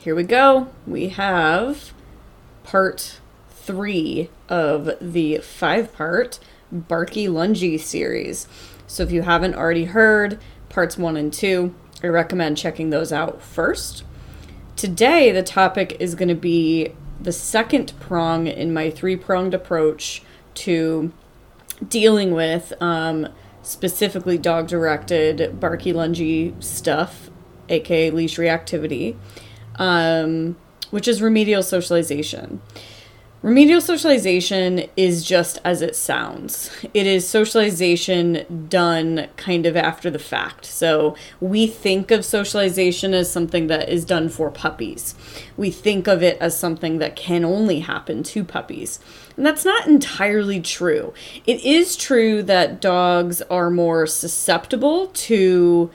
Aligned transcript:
Here 0.00 0.14
we 0.14 0.22
go. 0.22 0.68
We 0.86 1.10
have 1.10 1.92
part 2.64 3.20
three 3.50 4.30
of 4.48 4.90
the 5.00 5.38
five 5.38 5.92
part 5.92 6.38
Barky 6.72 7.26
Lungy 7.26 7.78
series. 7.78 8.48
So 8.86 9.02
if 9.02 9.12
you 9.12 9.22
haven't 9.22 9.56
already 9.56 9.84
heard 9.84 10.38
parts 10.70 10.96
one 10.96 11.18
and 11.18 11.30
two, 11.30 11.74
I 12.02 12.06
recommend 12.06 12.56
checking 12.56 12.88
those 12.88 13.12
out 13.12 13.42
first. 13.42 14.04
Today, 14.74 15.32
the 15.32 15.42
topic 15.42 15.98
is 16.00 16.14
going 16.14 16.30
to 16.30 16.34
be 16.34 16.94
the 17.20 17.32
second 17.32 17.92
prong 18.00 18.46
in 18.46 18.72
my 18.72 18.88
three 18.88 19.16
pronged 19.16 19.52
approach 19.52 20.22
to 20.54 21.12
dealing 21.86 22.32
with 22.32 22.72
um, 22.80 23.28
specifically 23.62 24.38
dog 24.38 24.66
directed 24.66 25.60
barky 25.60 25.92
lungy 25.92 26.62
stuff 26.62 27.28
aka 27.70 28.10
leash 28.10 28.36
reactivity, 28.36 29.16
um, 29.80 30.56
which 30.90 31.08
is 31.08 31.20
remedial 31.20 31.64
socialization. 31.64 32.60
Remedial 33.42 33.80
socialization 33.80 34.84
is 34.98 35.24
just 35.24 35.58
as 35.64 35.80
it 35.80 35.96
sounds. 35.96 36.70
It 36.92 37.06
is 37.06 37.26
socialization 37.26 38.66
done 38.68 39.28
kind 39.36 39.64
of 39.64 39.78
after 39.78 40.10
the 40.10 40.18
fact. 40.18 40.66
So 40.66 41.16
we 41.40 41.66
think 41.66 42.10
of 42.10 42.22
socialization 42.22 43.14
as 43.14 43.32
something 43.32 43.68
that 43.68 43.88
is 43.88 44.04
done 44.04 44.28
for 44.28 44.50
puppies. 44.50 45.14
We 45.56 45.70
think 45.70 46.06
of 46.06 46.22
it 46.22 46.36
as 46.38 46.58
something 46.58 46.98
that 46.98 47.16
can 47.16 47.42
only 47.42 47.80
happen 47.80 48.22
to 48.24 48.44
puppies. 48.44 49.00
And 49.38 49.46
that's 49.46 49.64
not 49.64 49.86
entirely 49.86 50.60
true. 50.60 51.14
It 51.46 51.64
is 51.64 51.96
true 51.96 52.42
that 52.42 52.82
dogs 52.82 53.40
are 53.42 53.70
more 53.70 54.06
susceptible 54.06 55.06
to 55.06 55.90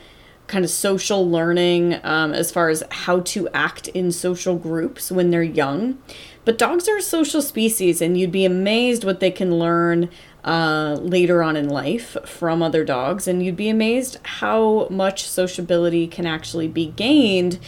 kind 0.47 0.63
of 0.63 0.71
social 0.71 1.29
learning 1.29 1.99
um, 2.03 2.33
as 2.33 2.51
far 2.51 2.69
as 2.69 2.83
how 2.91 3.19
to 3.21 3.47
act 3.49 3.87
in 3.89 4.11
social 4.11 4.55
groups 4.55 5.11
when 5.11 5.31
they're 5.31 5.43
young. 5.43 5.97
But 6.43 6.59
dogs 6.59 6.87
are 6.87 6.97
a 6.97 7.01
social 7.01 7.41
species, 7.41 8.01
and 8.01 8.17
you'd 8.17 8.31
be 8.31 8.45
amazed 8.45 9.03
what 9.03 9.19
they 9.19 9.31
can 9.31 9.57
learn 9.57 10.09
uh, 10.43 10.97
later 11.01 11.41
on 11.41 11.57
in 11.57 11.67
life 11.67 12.15
from 12.23 12.61
other 12.61 12.85
dogs, 12.85 13.27
and 13.27 13.43
you'd 13.43 13.55
be 13.55 13.69
amazed 13.69 14.19
how 14.23 14.87
much 14.89 15.27
sociability 15.27 16.05
can 16.05 16.27
actually 16.27 16.67
be 16.67 16.87
gained 16.87 17.59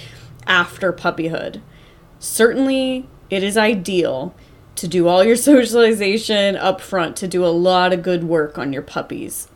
after 0.45 0.94
puppyhood. 0.94 1.61
Certainly, 2.20 3.08
it 3.31 3.44
is 3.44 3.58
ideal 3.58 4.36
to 4.75 4.88
do 4.88 5.08
all 5.08 5.23
your 5.23 5.36
socialization 5.52 6.55
up 6.55 6.80
front, 6.80 7.16
to 7.17 7.28
do 7.28 7.44
a 7.44 7.48
lot 7.48 7.94
of 7.94 8.03
good 8.03 8.23
work 8.23 8.59
on 8.59 8.72
your 8.72 8.83
puppies. 8.83 9.48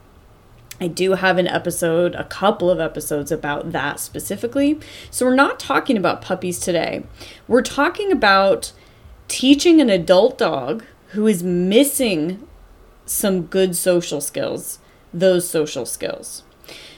I 0.81 0.87
do 0.87 1.11
have 1.11 1.37
an 1.37 1.47
episode, 1.47 2.15
a 2.15 2.23
couple 2.23 2.71
of 2.71 2.79
episodes 2.79 3.31
about 3.31 3.71
that 3.71 3.99
specifically. 3.99 4.79
So 5.11 5.27
we're 5.27 5.35
not 5.35 5.59
talking 5.59 5.95
about 5.95 6.23
puppies 6.23 6.59
today. 6.59 7.03
We're 7.47 7.61
talking 7.61 8.11
about 8.11 8.71
teaching 9.27 9.79
an 9.79 9.91
adult 9.91 10.39
dog 10.39 10.83
who 11.09 11.27
is 11.27 11.43
missing 11.43 12.47
some 13.05 13.43
good 13.43 13.75
social 13.75 14.21
skills, 14.21 14.79
those 15.13 15.47
social 15.47 15.85
skills. 15.85 16.43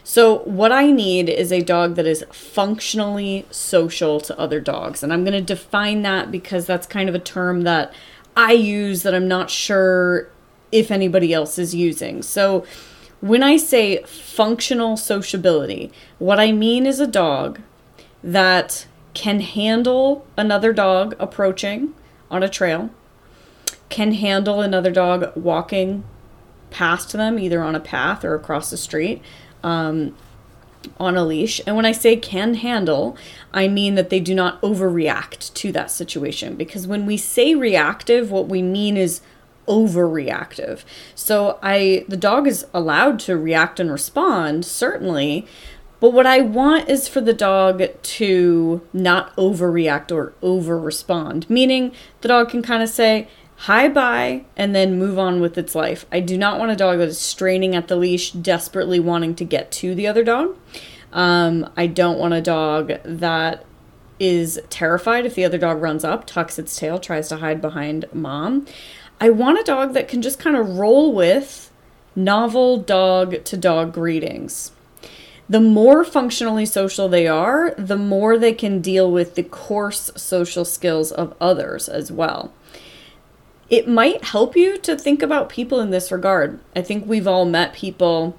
So, 0.05 0.39
what 0.39 0.71
I 0.71 0.91
need 0.91 1.29
is 1.29 1.51
a 1.51 1.61
dog 1.61 1.95
that 1.95 2.05
is 2.05 2.25
functionally 2.31 3.45
social 3.49 4.19
to 4.21 4.37
other 4.37 4.59
dogs. 4.59 5.01
And 5.01 5.13
I'm 5.13 5.23
going 5.23 5.33
to 5.33 5.41
define 5.41 6.01
that 6.01 6.29
because 6.29 6.65
that's 6.65 6.85
kind 6.85 7.07
of 7.07 7.15
a 7.15 7.19
term 7.19 7.61
that 7.61 7.93
I 8.35 8.51
use 8.51 9.03
that 9.03 9.15
I'm 9.15 9.29
not 9.29 9.49
sure 9.49 10.29
if 10.73 10.91
anybody 10.91 11.33
else 11.33 11.57
is 11.57 11.73
using. 11.73 12.21
So, 12.21 12.65
when 13.23 13.41
I 13.41 13.55
say 13.55 14.03
functional 14.03 14.97
sociability, 14.97 15.93
what 16.19 16.41
I 16.41 16.51
mean 16.51 16.85
is 16.85 16.99
a 16.99 17.07
dog 17.07 17.61
that 18.21 18.85
can 19.13 19.39
handle 19.39 20.27
another 20.35 20.73
dog 20.73 21.15
approaching 21.19 21.95
on 22.29 22.43
a 22.43 22.49
trail, 22.49 22.89
can 23.87 24.11
handle 24.11 24.59
another 24.59 24.91
dog 24.91 25.31
walking 25.37 26.03
past 26.69 27.13
them, 27.13 27.39
either 27.39 27.63
on 27.63 27.75
a 27.75 27.79
path 27.79 28.25
or 28.25 28.35
across 28.35 28.69
the 28.69 28.75
street. 28.75 29.21
Um, 29.63 30.17
on 30.99 31.15
a 31.15 31.23
leash. 31.23 31.61
And 31.65 31.77
when 31.77 31.85
I 31.85 31.93
say 31.93 32.17
can 32.17 32.55
handle, 32.55 33.15
I 33.53 33.69
mean 33.69 33.95
that 33.95 34.09
they 34.09 34.19
do 34.19 34.35
not 34.35 34.61
overreact 34.61 35.53
to 35.53 35.71
that 35.71 35.89
situation. 35.89 36.55
Because 36.55 36.85
when 36.85 37.05
we 37.05 37.15
say 37.15 37.55
reactive, 37.55 38.31
what 38.31 38.49
we 38.49 38.61
mean 38.61 38.97
is 38.97 39.21
overreactive. 39.67 40.83
So 41.15 41.59
I 41.61 42.05
the 42.07 42.17
dog 42.17 42.47
is 42.47 42.65
allowed 42.73 43.19
to 43.21 43.37
react 43.37 43.79
and 43.79 43.91
respond 43.91 44.65
certainly, 44.65 45.47
but 45.99 46.11
what 46.11 46.25
I 46.25 46.41
want 46.41 46.89
is 46.89 47.07
for 47.07 47.21
the 47.21 47.33
dog 47.33 47.81
to 48.01 48.87
not 48.91 49.35
overreact 49.37 50.11
or 50.11 50.33
over 50.41 50.77
respond, 50.77 51.49
meaning 51.49 51.93
the 52.21 52.27
dog 52.27 52.49
can 52.49 52.61
kind 52.61 52.83
of 52.83 52.89
say 52.89 53.27
hi 53.55 53.87
bye 53.87 54.43
and 54.57 54.75
then 54.75 54.99
move 54.99 55.17
on 55.17 55.39
with 55.39 55.57
its 55.57 55.75
life. 55.75 56.05
I 56.11 56.19
do 56.19 56.37
not 56.37 56.59
want 56.59 56.71
a 56.71 56.75
dog 56.75 56.97
that 56.97 57.07
is 57.07 57.19
straining 57.19 57.75
at 57.75 57.87
the 57.87 57.95
leash, 57.95 58.31
desperately 58.31 58.99
wanting 58.99 59.35
to 59.35 59.45
get 59.45 59.71
to 59.73 59.95
the 59.95 60.07
other 60.07 60.23
dog. 60.23 60.57
Um, 61.13 61.71
I 61.77 61.87
don't 61.87 62.19
want 62.19 62.33
a 62.33 62.41
dog 62.41 62.91
that 63.05 63.65
is 64.19 64.59
terrified 64.69 65.25
if 65.25 65.35
the 65.35 65.45
other 65.45 65.57
dog 65.57 65.81
runs 65.81 66.03
up, 66.03 66.25
tucks 66.25 66.59
its 66.59 66.75
tail, 66.75 66.99
tries 66.99 67.29
to 67.29 67.37
hide 67.37 67.61
behind 67.61 68.05
mom. 68.13 68.65
I 69.19 69.29
want 69.29 69.59
a 69.59 69.63
dog 69.63 69.93
that 69.93 70.07
can 70.07 70.21
just 70.21 70.39
kind 70.39 70.55
of 70.55 70.77
roll 70.77 71.13
with 71.13 71.71
novel 72.15 72.77
dog 72.77 73.43
to 73.45 73.57
dog 73.57 73.93
greetings. 73.93 74.71
The 75.49 75.59
more 75.59 76.03
functionally 76.03 76.65
social 76.65 77.09
they 77.09 77.27
are, 77.27 77.75
the 77.77 77.97
more 77.97 78.37
they 78.37 78.53
can 78.53 78.81
deal 78.81 79.11
with 79.11 79.35
the 79.35 79.43
coarse 79.43 80.09
social 80.15 80.65
skills 80.65 81.11
of 81.11 81.35
others 81.39 81.89
as 81.89 82.11
well. 82.11 82.53
It 83.69 83.87
might 83.87 84.23
help 84.25 84.55
you 84.55 84.77
to 84.79 84.97
think 84.97 85.21
about 85.21 85.49
people 85.49 85.79
in 85.79 85.89
this 85.89 86.11
regard. 86.11 86.59
I 86.75 86.81
think 86.81 87.05
we've 87.05 87.27
all 87.27 87.45
met 87.45 87.73
people 87.73 88.37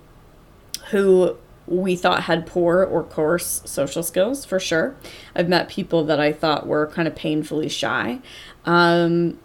who 0.91 1.37
we 1.67 1.97
thought 1.97 2.25
had 2.25 2.47
poor 2.47 2.85
or 2.85 3.03
coarse 3.03 3.63
social 3.65 4.03
skills 4.03 4.45
for 4.45 4.61
sure. 4.61 4.95
I've 5.35 5.49
met 5.49 5.69
people 5.69 6.05
that 6.05 6.21
I 6.21 6.33
thought 6.33 6.67
were 6.67 6.87
kind 6.87 7.09
of 7.09 7.15
painfully 7.15 7.69
shy. 7.69 8.21
Um, 8.65 9.39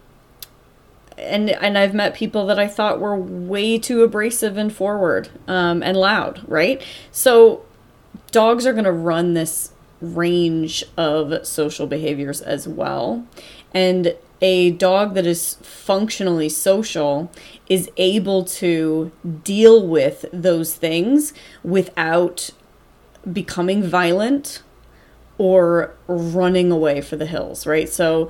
and 1.19 1.49
and 1.49 1.77
I've 1.77 1.93
met 1.93 2.13
people 2.13 2.45
that 2.47 2.59
I 2.59 2.67
thought 2.67 2.99
were 2.99 3.15
way 3.15 3.77
too 3.77 4.03
abrasive 4.03 4.57
and 4.57 4.73
forward 4.73 5.29
um, 5.47 5.83
and 5.83 5.97
loud, 5.97 6.41
right? 6.47 6.81
So 7.11 7.63
dogs 8.31 8.65
are 8.65 8.73
going 8.73 8.85
to 8.85 8.91
run 8.91 9.33
this 9.33 9.71
range 10.01 10.83
of 10.97 11.45
social 11.45 11.87
behaviors 11.87 12.41
as 12.41 12.67
well, 12.67 13.25
and 13.73 14.15
a 14.41 14.71
dog 14.71 15.15
that 15.15 15.25
is 15.25 15.55
functionally 15.55 16.47
social 16.47 17.31
is 17.67 17.89
able 17.97 18.45
to 18.45 19.11
deal 19.43 19.85
with 19.85 20.25
those 20.31 20.75
things 20.75 21.33
without 21.61 22.49
becoming 23.31 23.83
violent 23.83 24.63
or 25.37 25.93
running 26.07 26.71
away 26.71 27.01
for 27.01 27.15
the 27.15 27.25
hills, 27.25 27.65
right? 27.67 27.89
So 27.89 28.29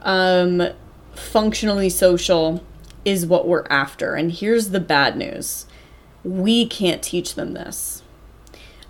um 0.00 0.62
functionally 1.18 1.88
social 1.88 2.62
is 3.04 3.26
what 3.26 3.46
we're 3.46 3.66
after. 3.68 4.14
And 4.14 4.32
here's 4.32 4.70
the 4.70 4.80
bad 4.80 5.16
news 5.16 5.66
we 6.22 6.66
can't 6.66 7.02
teach 7.02 7.34
them 7.34 7.52
this. 7.52 8.02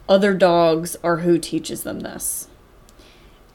Other 0.09 0.35
dogs 0.35 0.97
are 1.03 1.19
who 1.19 1.39
teaches 1.39 1.83
them 1.83 2.01
this. 2.01 2.49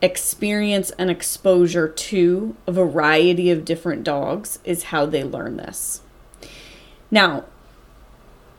Experience 0.02 0.92
and 0.92 1.10
exposure 1.10 1.88
to 1.88 2.56
a 2.68 2.72
variety 2.72 3.52
of 3.52 3.66
different 3.66 4.04
dogs 4.04 4.60
is 4.64 4.84
how 4.84 5.06
they 5.06 5.24
learn 5.24 5.58
this. 5.58 6.02
Now, 7.12 7.46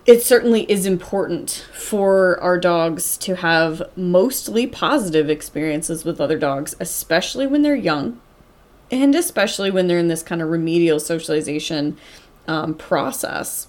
it 0.07 0.23
certainly 0.23 0.63
is 0.71 0.87
important 0.87 1.67
for 1.75 2.41
our 2.41 2.59
dogs 2.59 3.17
to 3.19 3.37
have 3.37 3.83
mostly 3.97 4.67
positive 4.67 5.29
experiences 5.29 6.05
with 6.05 6.21
other 6.21 6.39
dogs, 6.39 6.75
especially 6.81 7.47
when 7.47 7.63
they're 7.63 7.77
young 7.77 8.21
and 8.91 9.15
especially 9.15 9.71
when 9.71 9.87
they're 9.87 9.99
in 9.99 10.09
this 10.09 10.23
kind 10.23 10.43
of 10.43 10.49
remedial 10.49 11.01
socialization 11.01 11.97
um, 12.49 12.75
process. 12.75 13.69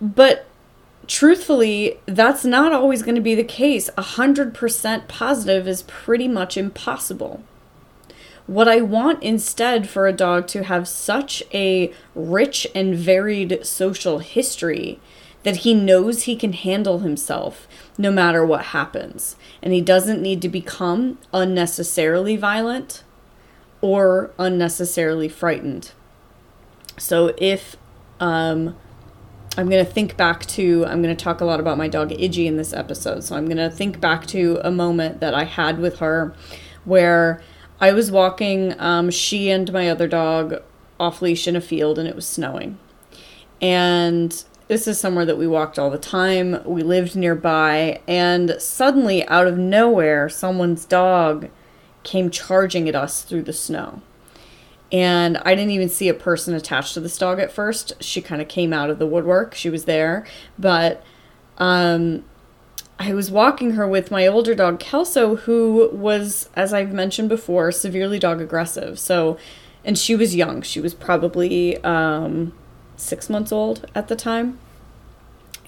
But 0.00 0.46
truthfully, 1.06 1.98
that's 2.06 2.44
not 2.44 2.72
always 2.72 3.02
going 3.02 3.16
to 3.16 3.20
be 3.20 3.34
the 3.34 3.44
case. 3.44 3.90
100% 3.98 5.08
positive 5.08 5.68
is 5.68 5.82
pretty 5.82 6.28
much 6.28 6.56
impossible. 6.56 7.42
What 8.46 8.68
I 8.68 8.80
want 8.80 9.22
instead 9.22 9.88
for 9.88 10.06
a 10.06 10.12
dog 10.12 10.46
to 10.48 10.64
have 10.64 10.88
such 10.88 11.42
a 11.52 11.92
rich 12.14 12.66
and 12.74 12.94
varied 12.94 13.64
social 13.64 14.18
history 14.18 14.98
that 15.42 15.58
he 15.58 15.72
knows 15.72 16.24
he 16.24 16.36
can 16.36 16.52
handle 16.52 16.98
himself 16.98 17.66
no 17.96 18.10
matter 18.10 18.44
what 18.44 18.66
happens. 18.66 19.36
And 19.62 19.72
he 19.72 19.80
doesn't 19.80 20.20
need 20.20 20.42
to 20.42 20.48
become 20.48 21.18
unnecessarily 21.32 22.36
violent 22.36 23.04
or 23.80 24.30
unnecessarily 24.38 25.28
frightened. 25.28 25.92
So 26.98 27.34
if 27.38 27.76
um, 28.18 28.76
I'm 29.56 29.68
going 29.68 29.84
to 29.84 29.90
think 29.90 30.16
back 30.16 30.46
to, 30.46 30.84
I'm 30.86 31.02
going 31.02 31.16
to 31.16 31.24
talk 31.24 31.40
a 31.40 31.44
lot 31.44 31.60
about 31.60 31.78
my 31.78 31.88
dog 31.88 32.10
Iggy 32.10 32.46
in 32.46 32.56
this 32.56 32.72
episode. 32.72 33.24
So 33.24 33.36
I'm 33.36 33.46
going 33.46 33.56
to 33.56 33.70
think 33.70 34.00
back 34.00 34.26
to 34.28 34.60
a 34.62 34.70
moment 34.70 35.20
that 35.20 35.34
I 35.34 35.44
had 35.44 35.78
with 35.78 35.98
her 35.98 36.34
where 36.84 37.42
I 37.80 37.92
was 37.92 38.10
walking 38.10 38.78
um, 38.78 39.10
she 39.10 39.50
and 39.50 39.72
my 39.72 39.88
other 39.88 40.06
dog 40.06 40.62
off 40.98 41.22
leash 41.22 41.48
in 41.48 41.56
a 41.56 41.60
field 41.60 41.98
and 41.98 42.06
it 42.06 42.14
was 42.14 42.26
snowing. 42.26 42.78
And 43.60 44.44
this 44.68 44.86
is 44.86 45.00
somewhere 45.00 45.24
that 45.24 45.38
we 45.38 45.46
walked 45.46 45.78
all 45.78 45.90
the 45.90 45.98
time. 45.98 46.62
We 46.64 46.82
lived 46.82 47.16
nearby, 47.16 48.00
and 48.06 48.54
suddenly, 48.60 49.26
out 49.26 49.48
of 49.48 49.58
nowhere, 49.58 50.28
someone's 50.28 50.84
dog 50.84 51.48
came 52.02 52.30
charging 52.30 52.88
at 52.88 52.94
us 52.94 53.22
through 53.22 53.42
the 53.42 53.52
snow. 53.52 54.02
And 54.92 55.38
I 55.38 55.54
didn't 55.54 55.70
even 55.70 55.88
see 55.88 56.08
a 56.08 56.14
person 56.14 56.54
attached 56.54 56.94
to 56.94 57.00
this 57.00 57.16
dog 57.16 57.38
at 57.38 57.52
first. 57.52 57.92
She 58.00 58.20
kind 58.20 58.42
of 58.42 58.48
came 58.48 58.72
out 58.72 58.90
of 58.90 58.98
the 58.98 59.06
woodwork. 59.06 59.54
She 59.54 59.70
was 59.70 59.84
there. 59.84 60.26
But 60.58 61.04
um, 61.58 62.24
I 62.98 63.14
was 63.14 63.30
walking 63.30 63.72
her 63.72 63.86
with 63.86 64.10
my 64.10 64.26
older 64.26 64.54
dog, 64.54 64.80
Kelso, 64.80 65.36
who 65.36 65.90
was, 65.92 66.48
as 66.54 66.72
I've 66.72 66.92
mentioned 66.92 67.28
before, 67.28 67.70
severely 67.70 68.18
dog 68.18 68.40
aggressive. 68.40 68.98
So, 68.98 69.38
and 69.84 69.96
she 69.96 70.16
was 70.16 70.34
young. 70.34 70.60
She 70.62 70.80
was 70.80 70.92
probably 70.92 71.82
um, 71.84 72.52
six 72.96 73.30
months 73.30 73.52
old 73.52 73.86
at 73.94 74.08
the 74.08 74.16
time. 74.16 74.58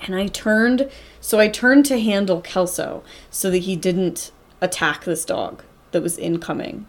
And 0.04 0.16
I 0.16 0.26
turned, 0.26 0.90
so 1.20 1.38
I 1.38 1.46
turned 1.46 1.86
to 1.86 2.00
handle 2.00 2.40
Kelso 2.40 3.04
so 3.30 3.52
that 3.52 3.58
he 3.58 3.76
didn't 3.76 4.32
attack 4.60 5.04
this 5.04 5.24
dog 5.24 5.62
that 5.92 6.02
was 6.02 6.18
incoming. 6.18 6.86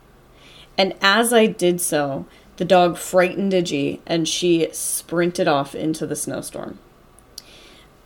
And 0.77 0.95
as 1.01 1.31
I 1.31 1.45
did 1.45 1.79
so, 1.79 2.25
the 2.57 2.65
dog 2.65 2.97
frightened 2.97 3.53
Iggy 3.53 3.99
and 4.05 4.27
she 4.27 4.67
sprinted 4.71 5.47
off 5.47 5.75
into 5.75 6.05
the 6.05 6.15
snowstorm. 6.15 6.79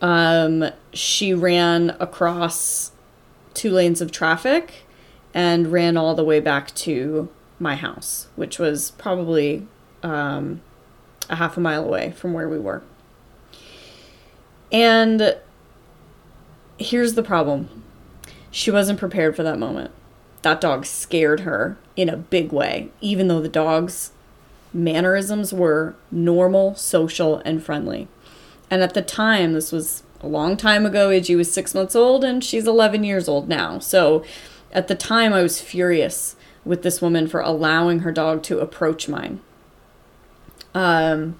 Um, 0.01 0.65
she 0.93 1.33
ran 1.33 1.95
across 1.99 2.91
two 3.53 3.71
lanes 3.71 4.01
of 4.01 4.11
traffic 4.11 4.85
and 5.33 5.71
ran 5.71 5.97
all 5.97 6.13
the 6.15 6.23
way 6.23 6.39
back 6.39 6.73
to 6.75 7.29
my 7.59 7.75
house, 7.75 8.27
which 8.35 8.59
was 8.59 8.91
probably 8.91 9.67
um, 10.03 10.61
a 11.29 11.35
half 11.35 11.57
a 11.57 11.59
mile 11.59 11.83
away 11.83 12.11
from 12.11 12.33
where 12.33 12.47
we 12.47 12.59
were. 12.59 12.83
And 14.71 15.37
here's 16.77 17.13
the 17.13 17.23
problem 17.23 17.83
she 18.51 18.71
wasn't 18.71 18.99
prepared 18.99 19.35
for 19.35 19.43
that 19.43 19.59
moment 19.59 19.91
that 20.47 20.61
dog 20.61 20.85
scared 20.85 21.41
her 21.41 21.77
in 21.97 22.07
a 22.07 22.15
big 22.15 22.53
way, 22.53 22.89
even 23.01 23.27
though 23.27 23.41
the 23.41 23.49
dog's 23.49 24.11
mannerisms 24.73 25.53
were 25.53 25.93
normal, 26.09 26.73
social, 26.75 27.41
and 27.43 27.61
friendly. 27.61 28.07
And 28.69 28.81
at 28.81 28.93
the 28.93 29.01
time, 29.01 29.51
this 29.51 29.73
was 29.73 30.03
a 30.21 30.27
long 30.27 30.55
time 30.55 30.85
ago, 30.85 31.09
Iggy 31.09 31.35
was 31.35 31.51
six 31.51 31.75
months 31.75 31.95
old 31.95 32.23
and 32.23 32.43
she's 32.43 32.65
11 32.65 33.03
years 33.03 33.27
old 33.27 33.49
now. 33.49 33.79
So 33.79 34.23
at 34.71 34.87
the 34.87 34.95
time, 34.95 35.33
I 35.33 35.41
was 35.41 35.59
furious 35.59 36.37
with 36.63 36.81
this 36.81 37.01
woman 37.01 37.27
for 37.27 37.41
allowing 37.41 37.99
her 37.99 38.11
dog 38.11 38.41
to 38.43 38.59
approach 38.59 39.09
mine. 39.09 39.41
Um, 40.73 41.37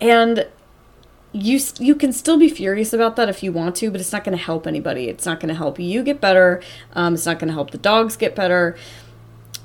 and 0.00 0.46
you 1.32 1.58
you 1.78 1.94
can 1.94 2.12
still 2.12 2.38
be 2.38 2.48
furious 2.48 2.92
about 2.92 3.16
that 3.16 3.28
if 3.28 3.42
you 3.42 3.52
want 3.52 3.76
to, 3.76 3.90
but 3.90 4.00
it's 4.00 4.12
not 4.12 4.22
going 4.22 4.36
to 4.36 4.42
help 4.42 4.66
anybody. 4.66 5.08
It's 5.08 5.24
not 5.24 5.40
going 5.40 5.48
to 5.48 5.54
help 5.54 5.78
you 5.78 6.02
get 6.02 6.20
better. 6.20 6.62
Um, 6.92 7.14
it's 7.14 7.26
not 7.26 7.38
going 7.38 7.48
to 7.48 7.54
help 7.54 7.70
the 7.70 7.78
dogs 7.78 8.16
get 8.16 8.36
better. 8.36 8.76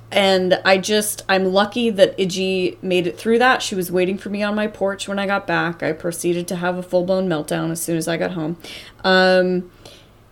And 0.09 0.61
I 0.63 0.77
just 0.77 1.23
I'm 1.27 1.45
lucky 1.45 1.89
that 1.89 2.17
Iggy 2.17 2.81
made 2.81 3.05
it 3.05 3.17
through 3.17 3.39
that. 3.39 3.61
She 3.61 3.75
was 3.75 3.91
waiting 3.91 4.17
for 4.17 4.29
me 4.29 4.41
on 4.41 4.55
my 4.55 4.67
porch 4.67 5.09
when 5.09 5.19
I 5.19 5.27
got 5.27 5.45
back. 5.45 5.83
I 5.83 5.91
proceeded 5.91 6.47
to 6.47 6.55
have 6.55 6.77
a 6.77 6.83
full 6.83 7.03
blown 7.03 7.27
meltdown 7.27 7.71
as 7.71 7.81
soon 7.81 7.97
as 7.97 8.07
I 8.07 8.15
got 8.15 8.31
home, 8.31 8.57
um, 9.03 9.69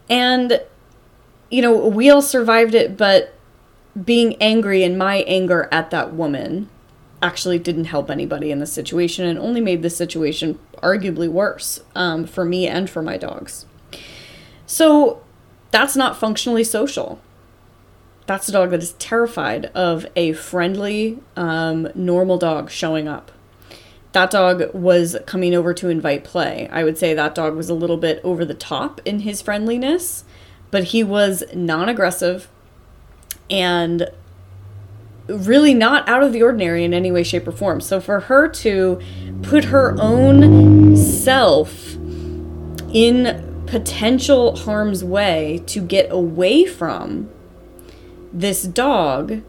and 0.10 0.62
you 1.52 1.62
know 1.62 1.76
we 1.88 2.10
all 2.10 2.22
survived 2.22 2.74
it. 2.74 2.96
But 2.96 3.34
being 4.02 4.36
angry 4.42 4.84
and 4.84 4.98
my 4.98 5.18
anger 5.28 5.68
at 5.72 5.90
that 5.92 6.14
woman 6.14 6.70
actually 7.26 7.58
didn't 7.58 7.86
help 7.86 8.12
anybody 8.12 8.52
in 8.52 8.60
the 8.60 8.68
situation 8.68 9.26
and 9.26 9.40
only 9.40 9.60
made 9.60 9.82
the 9.82 9.90
situation 9.90 10.60
arguably 10.84 11.28
worse 11.28 11.82
um, 11.96 12.28
for 12.28 12.46
me 12.46 12.68
and 12.68 12.88
for 12.88 13.02
my 13.02 13.18
dogs. 13.18 13.66
So 14.68 15.24
that's 15.72 15.96
not 15.96 16.18
functionally 16.18 16.64
social. 16.64 17.20
That's 18.28 18.48
a 18.48 18.52
dog 18.52 18.70
that 18.70 18.84
is 18.84 18.94
terrified 18.94 19.66
of 19.74 20.06
a 20.16 20.34
friendly, 20.34 21.20
um, 21.36 21.88
normal 21.96 22.38
dog 22.38 22.70
showing 22.70 23.08
up. 23.08 23.32
That 24.12 24.30
dog 24.30 24.74
was 24.74 25.18
coming 25.26 25.56
over 25.56 25.74
to 25.74 25.90
invite 25.90 26.24
play. 26.24 26.70
I 26.72 26.84
would 26.84 26.98
say 26.98 27.14
that 27.14 27.36
dog 27.36 27.56
was 27.56 27.70
a 27.70 27.74
little 27.74 27.98
bit 27.98 28.22
over 28.24 28.46
the 28.46 28.54
top 28.54 29.02
in 29.04 29.22
his 29.22 29.42
friendliness, 29.42 30.24
but 30.70 30.86
he 30.86 31.04
was 31.04 31.44
non 31.54 31.90
aggressive 31.90 32.50
and 33.50 34.10
really 35.28 35.74
not 35.74 36.08
out 36.08 36.24
of 36.24 36.34
the 36.34 36.44
ordinary 36.44 36.84
in 36.84 36.94
any 36.94 37.12
way, 37.12 37.24
shape, 37.24 37.48
or 37.48 37.52
form. 37.52 37.82
So 37.82 38.00
for 38.00 38.22
her 38.22 38.48
to 38.48 39.00
put 39.42 39.66
her 39.66 39.96
own 40.00 40.96
self 40.96 41.96
in 42.94 43.64
potential 43.66 44.56
harm's 44.56 45.04
way 45.04 45.64
to 45.68 45.82
get 45.82 46.12
away 46.12 46.66
from 46.66 47.30
this 48.32 48.64
dog, 48.64 49.42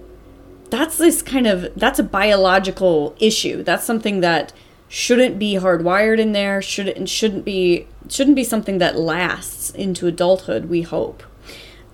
that's 0.71 0.99
this 0.99 1.23
kind 1.23 1.47
of 1.47 1.69
that's 1.77 1.99
a 1.99 2.03
biological 2.03 3.15
issue. 3.21 3.63
That's 3.63 3.85
something 3.85 4.21
that 4.21 4.53
shouldn't 4.89 5.39
be 5.39 5.55
hardwired 5.55 6.19
in 6.19 6.33
there, 6.33 6.63
shouldn't 6.63 7.09
shouldn't 7.09 7.45
be 7.45 7.87
shouldn't 8.09 8.37
be 8.37 8.45
something 8.45 8.79
that 8.79 8.97
lasts 8.97 9.71
into 9.71 10.07
adulthood, 10.07 10.67
we 10.67 10.83
hope. 10.83 11.23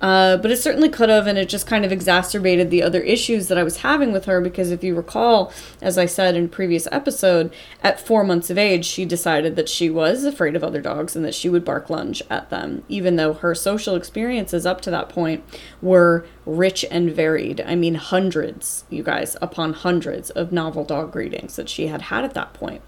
Uh, 0.02 0.37
but 0.37 0.50
it 0.50 0.56
certainly 0.56 0.88
could 0.88 1.09
have, 1.09 1.28
and 1.28 1.38
it 1.38 1.49
just 1.49 1.68
kind 1.68 1.85
of 1.85 1.92
exacerbated 1.92 2.71
the 2.71 2.82
other 2.82 3.00
issues 3.02 3.47
that 3.47 3.56
I 3.56 3.62
was 3.62 3.78
having 3.78 4.11
with 4.12 4.25
her 4.25 4.40
because 4.40 4.73
if 4.73 4.82
you 4.82 4.97
recall, 4.97 5.52
as 5.80 5.97
I 5.97 6.06
said 6.06 6.35
in 6.35 6.47
a 6.47 6.49
previous 6.49 6.88
episode, 6.90 7.54
at 7.85 8.04
four 8.04 8.25
months 8.25 8.50
of 8.50 8.59
age, 8.59 8.85
she 8.85 9.04
decided 9.04 9.54
that 9.54 9.68
she 9.68 9.88
was 9.88 10.25
afraid 10.25 10.56
of 10.56 10.64
other 10.64 10.80
dogs 10.80 11.14
and 11.14 11.25
that 11.25 11.37
she 11.37 11.49
would 11.49 11.64
bark 11.64 11.88
lunge 11.88 12.21
at 12.28 12.50
them, 12.50 12.82
even 12.88 13.14
though 13.14 13.32
her 13.32 13.54
social 13.54 13.94
experiences 13.94 14.66
up 14.66 14.80
to 14.80 14.90
that 14.90 15.09
point 15.09 15.44
were 15.80 16.26
rich 16.44 16.85
and 16.90 17.12
varied. 17.12 17.61
I 17.61 17.76
mean, 17.76 17.94
hundreds, 17.94 18.85
you 18.90 19.04
guys, 19.04 19.37
upon 19.40 19.73
hundreds 19.73 20.30
of 20.30 20.50
novel 20.50 20.85
dog 20.85 21.12
greetings 21.12 21.54
that 21.54 21.68
she 21.68 21.87
had 21.87 22.02
had 22.02 22.25
at 22.25 22.35
that 22.35 22.54
point. 22.54 22.82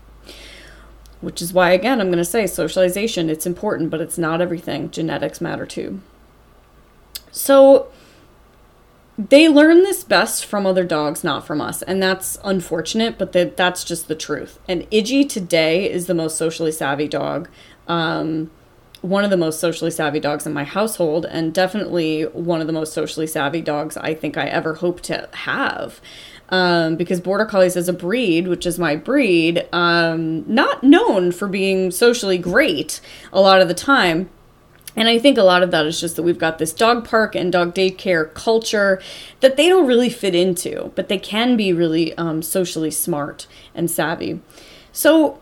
Which 1.21 1.41
is 1.41 1.55
why 1.55 1.71
again 1.71 2.03
i'm 2.03 2.09
going 2.09 2.19
to 2.19 2.25
say 2.25 2.47
socialization 2.47 3.31
it's 3.31 3.47
important 3.47 3.89
but 3.89 4.03
it's 4.03 4.19
not 4.19 4.43
everything. 4.43 4.91
Genetics 4.91 5.41
matter 5.41 5.65
too 5.65 6.03
so 7.35 7.89
they 9.19 9.49
learn 9.49 9.83
this 9.83 10.05
best 10.05 10.45
from 10.45 10.67
other 10.67 10.85
dogs, 10.85 11.25
not 11.25 11.45
from 11.45 11.61
us. 11.61 11.83
And 11.83 12.01
that's 12.01 12.39
unfortunate, 12.45 13.19
but 13.19 13.33
the, 13.33 13.53
that's 13.57 13.83
just 13.83 14.07
the 14.07 14.15
truth. 14.15 14.61
And 14.69 14.89
Iggy 14.91 15.29
today 15.29 15.91
is 15.91 16.07
the 16.07 16.15
most 16.15 16.37
socially 16.37 16.71
savvy 16.71 17.09
dog. 17.09 17.49
Um, 17.89 18.53
one 19.01 19.25
of 19.25 19.31
the 19.31 19.37
most 19.37 19.59
socially 19.59 19.91
savvy 19.91 20.21
dogs 20.21 20.47
in 20.47 20.53
my 20.53 20.63
household, 20.63 21.27
and 21.27 21.53
definitely 21.53 22.23
one 22.23 22.61
of 22.61 22.69
the 22.69 22.73
most 22.73 22.93
socially 22.93 23.27
savvy 23.27 23.61
dogs 23.61 23.97
I 23.97 24.15
think 24.15 24.37
I 24.37 24.47
ever 24.47 24.75
hope 24.75 25.01
to 25.03 25.29
have. 25.33 26.01
Um, 26.51 26.95
because 26.95 27.21
Border 27.21 27.47
Collies 27.47 27.77
as 27.77 27.89
a 27.89 27.93
breed, 27.93 28.47
which 28.47 28.65
is 28.65 28.79
my 28.79 28.95
breed, 28.95 29.67
um, 29.73 30.45
not 30.53 30.85
known 30.85 31.33
for 31.33 31.49
being 31.49 31.91
socially 31.91 32.39
great 32.39 33.01
a 33.33 33.41
lot 33.41 33.61
of 33.61 33.67
the 33.67 33.75
time 33.75 34.31
and 34.97 35.09
I 35.09 35.19
think 35.19 35.39
a 35.39 35.43
lot 35.43 35.63
of 35.63 35.71
that 35.73 35.87
is 35.87 36.01
just 36.01 36.17
that 36.17 36.23
we've 36.23 36.39
got 36.39 36.59
this 36.59 36.73
dog 36.73 37.07
park 37.07 37.35
and 37.35 37.51
dog 37.51 37.75
daycare 37.75 38.33
culture 38.35 39.01
that 39.41 39.57
they 39.57 39.69
don't 39.69 39.87
really 39.87 40.11
fit 40.11 40.35
into, 40.35 40.93
but 40.95 41.09
they 41.09 41.19
can 41.19 41.57
be 41.57 41.73
really 41.73 42.17
um, 42.17 42.43
socially 42.43 42.91
smart 42.91 43.47
and 43.75 43.91
savvy. 43.91 44.41
So, 44.93 45.41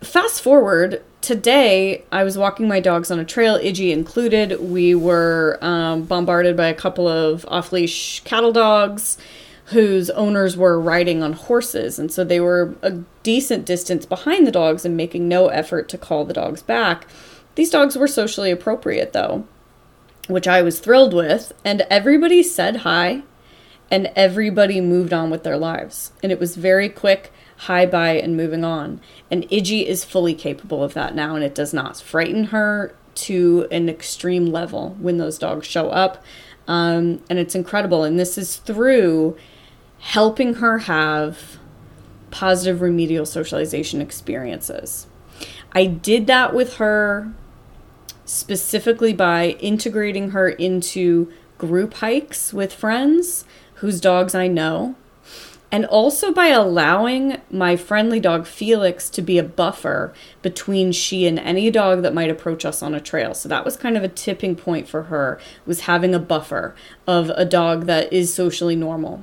fast 0.00 0.40
forward 0.40 1.02
today, 1.20 2.04
I 2.12 2.22
was 2.22 2.38
walking 2.38 2.68
my 2.68 2.80
dogs 2.80 3.10
on 3.10 3.18
a 3.18 3.24
trail, 3.24 3.58
Iggy 3.58 3.92
included. 3.92 4.60
We 4.60 4.94
were 4.94 5.58
um, 5.60 6.04
bombarded 6.04 6.56
by 6.56 6.68
a 6.68 6.74
couple 6.74 7.08
of 7.08 7.44
off 7.48 7.72
leash 7.72 8.20
cattle 8.20 8.52
dogs. 8.52 9.18
whose 9.66 10.10
owners 10.10 10.56
were 10.56 10.78
riding 10.78 11.22
on 11.22 11.32
horses. 11.32 11.98
And 11.98 12.12
so 12.12 12.24
they 12.24 12.40
were 12.40 12.74
a 12.82 12.90
decent 13.22 13.64
distance 13.64 14.04
behind 14.04 14.46
the 14.46 14.50
dogs 14.50 14.84
and 14.84 14.96
making 14.96 15.28
no 15.28 15.48
effort 15.48 15.88
to 15.90 15.98
call 15.98 16.24
the 16.24 16.34
dogs 16.34 16.62
back. 16.62 17.06
These 17.54 17.70
dogs 17.70 17.96
were 17.96 18.08
socially 18.08 18.50
appropriate, 18.50 19.12
though, 19.12 19.46
which 20.28 20.48
I 20.48 20.62
was 20.62 20.80
thrilled 20.80 21.14
with. 21.14 21.52
And 21.64 21.82
everybody 21.90 22.42
said 22.42 22.78
hi 22.78 23.22
and 23.90 24.10
everybody 24.16 24.80
moved 24.80 25.12
on 25.12 25.30
with 25.30 25.44
their 25.44 25.58
lives. 25.58 26.12
And 26.22 26.32
it 26.32 26.40
was 26.40 26.56
very 26.56 26.88
quick 26.88 27.30
hi 27.58 27.86
bye 27.86 28.16
and 28.16 28.36
moving 28.36 28.64
on. 28.64 29.00
And 29.30 29.48
Iggy 29.50 29.84
is 29.84 30.04
fully 30.04 30.34
capable 30.34 30.82
of 30.82 30.94
that 30.94 31.14
now, 31.14 31.34
and 31.34 31.44
it 31.44 31.54
does 31.54 31.72
not 31.72 32.00
frighten 32.00 32.44
her 32.44 32.96
to 33.14 33.68
an 33.70 33.88
extreme 33.88 34.46
level 34.46 34.96
when 34.98 35.18
those 35.18 35.38
dogs 35.38 35.66
show 35.66 35.90
up. 35.90 36.24
Um, 36.66 37.22
and 37.28 37.38
it's 37.38 37.54
incredible. 37.54 38.02
And 38.02 38.18
this 38.18 38.38
is 38.38 38.56
through 38.56 39.36
helping 39.98 40.54
her 40.54 40.78
have 40.78 41.58
positive 42.30 42.80
remedial 42.80 43.26
socialization 43.26 44.00
experiences. 44.00 45.06
I 45.72 45.86
did 45.86 46.26
that 46.28 46.54
with 46.54 46.76
her 46.76 47.32
specifically 48.32 49.12
by 49.12 49.50
integrating 49.60 50.30
her 50.30 50.48
into 50.48 51.30
group 51.58 51.94
hikes 51.94 52.52
with 52.52 52.72
friends 52.72 53.44
whose 53.74 54.00
dogs 54.00 54.34
I 54.34 54.48
know 54.48 54.96
and 55.70 55.84
also 55.86 56.32
by 56.32 56.48
allowing 56.48 57.40
my 57.50 57.76
friendly 57.76 58.20
dog 58.20 58.46
Felix 58.46 59.10
to 59.10 59.22
be 59.22 59.38
a 59.38 59.42
buffer 59.42 60.14
between 60.40 60.92
she 60.92 61.26
and 61.26 61.38
any 61.38 61.70
dog 61.70 62.02
that 62.02 62.14
might 62.14 62.30
approach 62.30 62.64
us 62.64 62.82
on 62.82 62.94
a 62.94 63.00
trail. 63.00 63.34
So 63.34 63.48
that 63.48 63.64
was 63.64 63.76
kind 63.76 63.96
of 63.96 64.02
a 64.02 64.08
tipping 64.08 64.56
point 64.56 64.88
for 64.88 65.04
her 65.04 65.38
was 65.64 65.80
having 65.80 66.14
a 66.14 66.18
buffer 66.18 66.74
of 67.06 67.30
a 67.30 67.44
dog 67.44 67.86
that 67.86 68.12
is 68.12 68.32
socially 68.32 68.76
normal. 68.76 69.22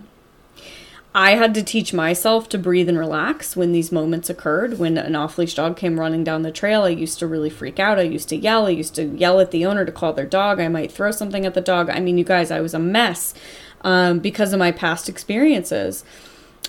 I 1.13 1.31
had 1.31 1.55
to 1.55 1.63
teach 1.63 1.91
myself 1.91 2.47
to 2.49 2.57
breathe 2.59 2.87
and 2.87 2.97
relax 2.97 3.55
when 3.55 3.71
these 3.71 3.91
moments 3.91 4.29
occurred. 4.29 4.77
When 4.77 4.95
an 4.95 5.15
off 5.15 5.39
leash 5.39 5.55
dog 5.55 5.75
came 5.75 5.99
running 5.99 6.23
down 6.23 6.43
the 6.43 6.51
trail, 6.51 6.83
I 6.83 6.89
used 6.89 7.17
to 7.19 7.27
really 7.27 7.49
freak 7.49 7.79
out. 7.79 7.97
I 7.97 8.03
used 8.03 8.29
to 8.29 8.35
yell. 8.35 8.67
I 8.67 8.71
used 8.71 8.93
to 8.95 9.05
yell 9.05 9.39
at 9.39 9.49
the 9.49 9.65
owner 9.65 9.85
to 9.85 9.91
call 9.91 10.13
their 10.13 10.27
dog. 10.27 10.59
I 10.59 10.67
might 10.67 10.91
throw 10.91 11.09
something 11.09 11.47
at 11.47 11.55
the 11.55 11.61
dog. 11.61 11.89
I 11.89 11.99
mean, 11.99 12.19
you 12.19 12.23
guys, 12.23 12.51
I 12.51 12.61
was 12.61 12.75
a 12.75 12.79
mess 12.79 13.33
um, 13.81 14.19
because 14.19 14.53
of 14.53 14.59
my 14.59 14.71
past 14.71 15.09
experiences. 15.09 16.03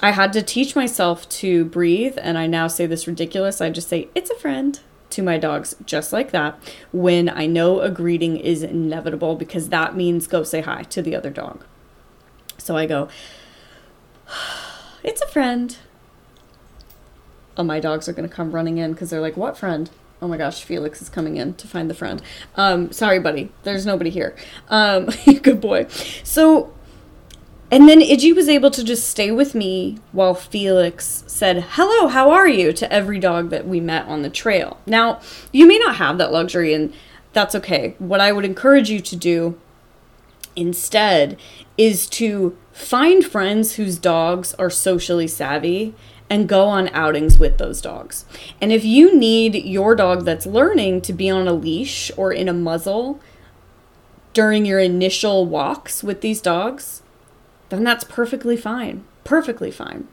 I 0.01 0.13
had 0.13 0.33
to 0.33 0.43
teach 0.43 0.75
myself 0.75 1.29
to 1.29 1.67
breathe, 1.67 2.17
and 2.23 2.39
I 2.39 2.47
now 2.47 2.67
say 2.67 2.87
this 2.87 3.07
ridiculous. 3.07 3.61
I 3.61 3.69
just 3.69 3.91
say, 3.91 4.09
it's 4.15 4.31
a 4.31 4.37
friend 4.37 4.81
to 5.11 5.23
my 5.23 5.37
dogs, 5.37 5.77
just 5.85 6.15
like 6.15 6.31
that, 6.31 6.59
when 6.93 7.29
I 7.29 7.45
know 7.45 7.81
a 7.81 7.91
greeting 7.91 8.39
is 8.39 8.63
inevitable 8.63 9.37
because 9.37 9.69
that 9.69 9.95
means 9.95 10.27
go 10.27 10.45
say 10.45 10.63
hi 10.63 10.85
to 10.85 11.03
the 11.03 11.15
other 11.15 11.29
dog. 11.29 11.65
So 12.57 12.77
I 12.77 12.87
go, 12.87 13.09
it's 15.03 15.21
a 15.21 15.29
friend. 15.29 15.77
Oh, 17.57 17.65
my 17.65 17.81
dogs 17.81 18.09
are 18.09 18.13
going 18.13 18.29
to 18.29 18.35
come 18.35 18.53
running 18.53 18.79
in 18.79 18.93
because 18.93 19.11
they're 19.11 19.21
like, 19.21 19.37
what 19.37 19.57
friend? 19.57 19.91
Oh 20.23 20.29
my 20.29 20.37
gosh, 20.37 20.63
Felix 20.63 21.01
is 21.01 21.09
coming 21.09 21.37
in 21.37 21.55
to 21.55 21.67
find 21.67 21.89
the 21.89 21.95
friend. 21.95 22.23
Um, 22.55 22.93
sorry, 22.93 23.19
buddy. 23.19 23.53
There's 23.63 23.87
nobody 23.87 24.11
here. 24.11 24.37
Um, 24.69 25.09
good 25.43 25.61
boy. 25.61 25.87
So 26.23 26.73
and 27.73 27.89
then 27.89 28.01
Iggy 28.01 28.35
was 28.35 28.49
able 28.49 28.73
to 28.73 28.83
just 28.83 29.09
stay 29.09 29.31
with 29.31 29.55
me 29.55 29.99
while 30.11 30.35
Felix 30.35 31.23
said, 31.29 31.65
Hello, 31.71 32.09
how 32.09 32.33
are 32.33 32.49
you? 32.49 32.73
to 32.73 32.93
every 32.93 33.21
dog 33.21 33.51
that 33.51 33.67
we 33.67 33.79
met 33.79 34.07
on 34.07 34.23
the 34.23 34.31
trail. 34.31 34.81
Now, 34.87 35.21
you 35.53 35.67
may 35.67 35.79
not 35.79 35.97
have 35.97 36.19
that 36.19 36.33
luxury, 36.33 36.75
and 36.75 36.93
that's 37.33 37.55
okay. 37.55 37.95
What 37.99 38.21
I 38.21 38.33
would 38.33 38.45
encourage 38.45 38.91
you 38.91 39.01
to 39.01 39.15
do 39.15 39.59
instead 40.57 41.39
is 41.77 42.07
to 42.09 42.57
find 42.73 43.25
friends 43.25 43.75
whose 43.75 43.99
dogs 43.99 44.55
are 44.55 44.71
socially 44.71 45.27
savvy 45.27 45.95
and 46.29 46.49
go 46.49 46.67
on 46.67 46.89
outings 46.89 47.39
with 47.39 47.59
those 47.59 47.81
dogs. 47.81 48.25
And 48.61 48.73
if 48.73 48.85
you 48.85 49.17
need 49.17 49.55
your 49.55 49.97
dog 49.97 50.25
that's 50.25 50.47
learning 50.47 51.01
to 51.03 51.13
be 51.13 51.29
on 51.29 51.49
a 51.49 51.53
leash 51.53 52.11
or 52.17 52.33
in 52.33 52.49
a 52.49 52.53
muzzle 52.53 53.21
during 54.33 54.65
your 54.65 54.79
initial 54.79 55.45
walks 55.45 56.05
with 56.05 56.21
these 56.21 56.41
dogs, 56.41 57.03
then 57.69 57.83
that's 57.83 58.05
perfectly 58.05 58.57
fine. 58.57 59.05
Perfectly 59.25 59.73
fine. 59.73 60.07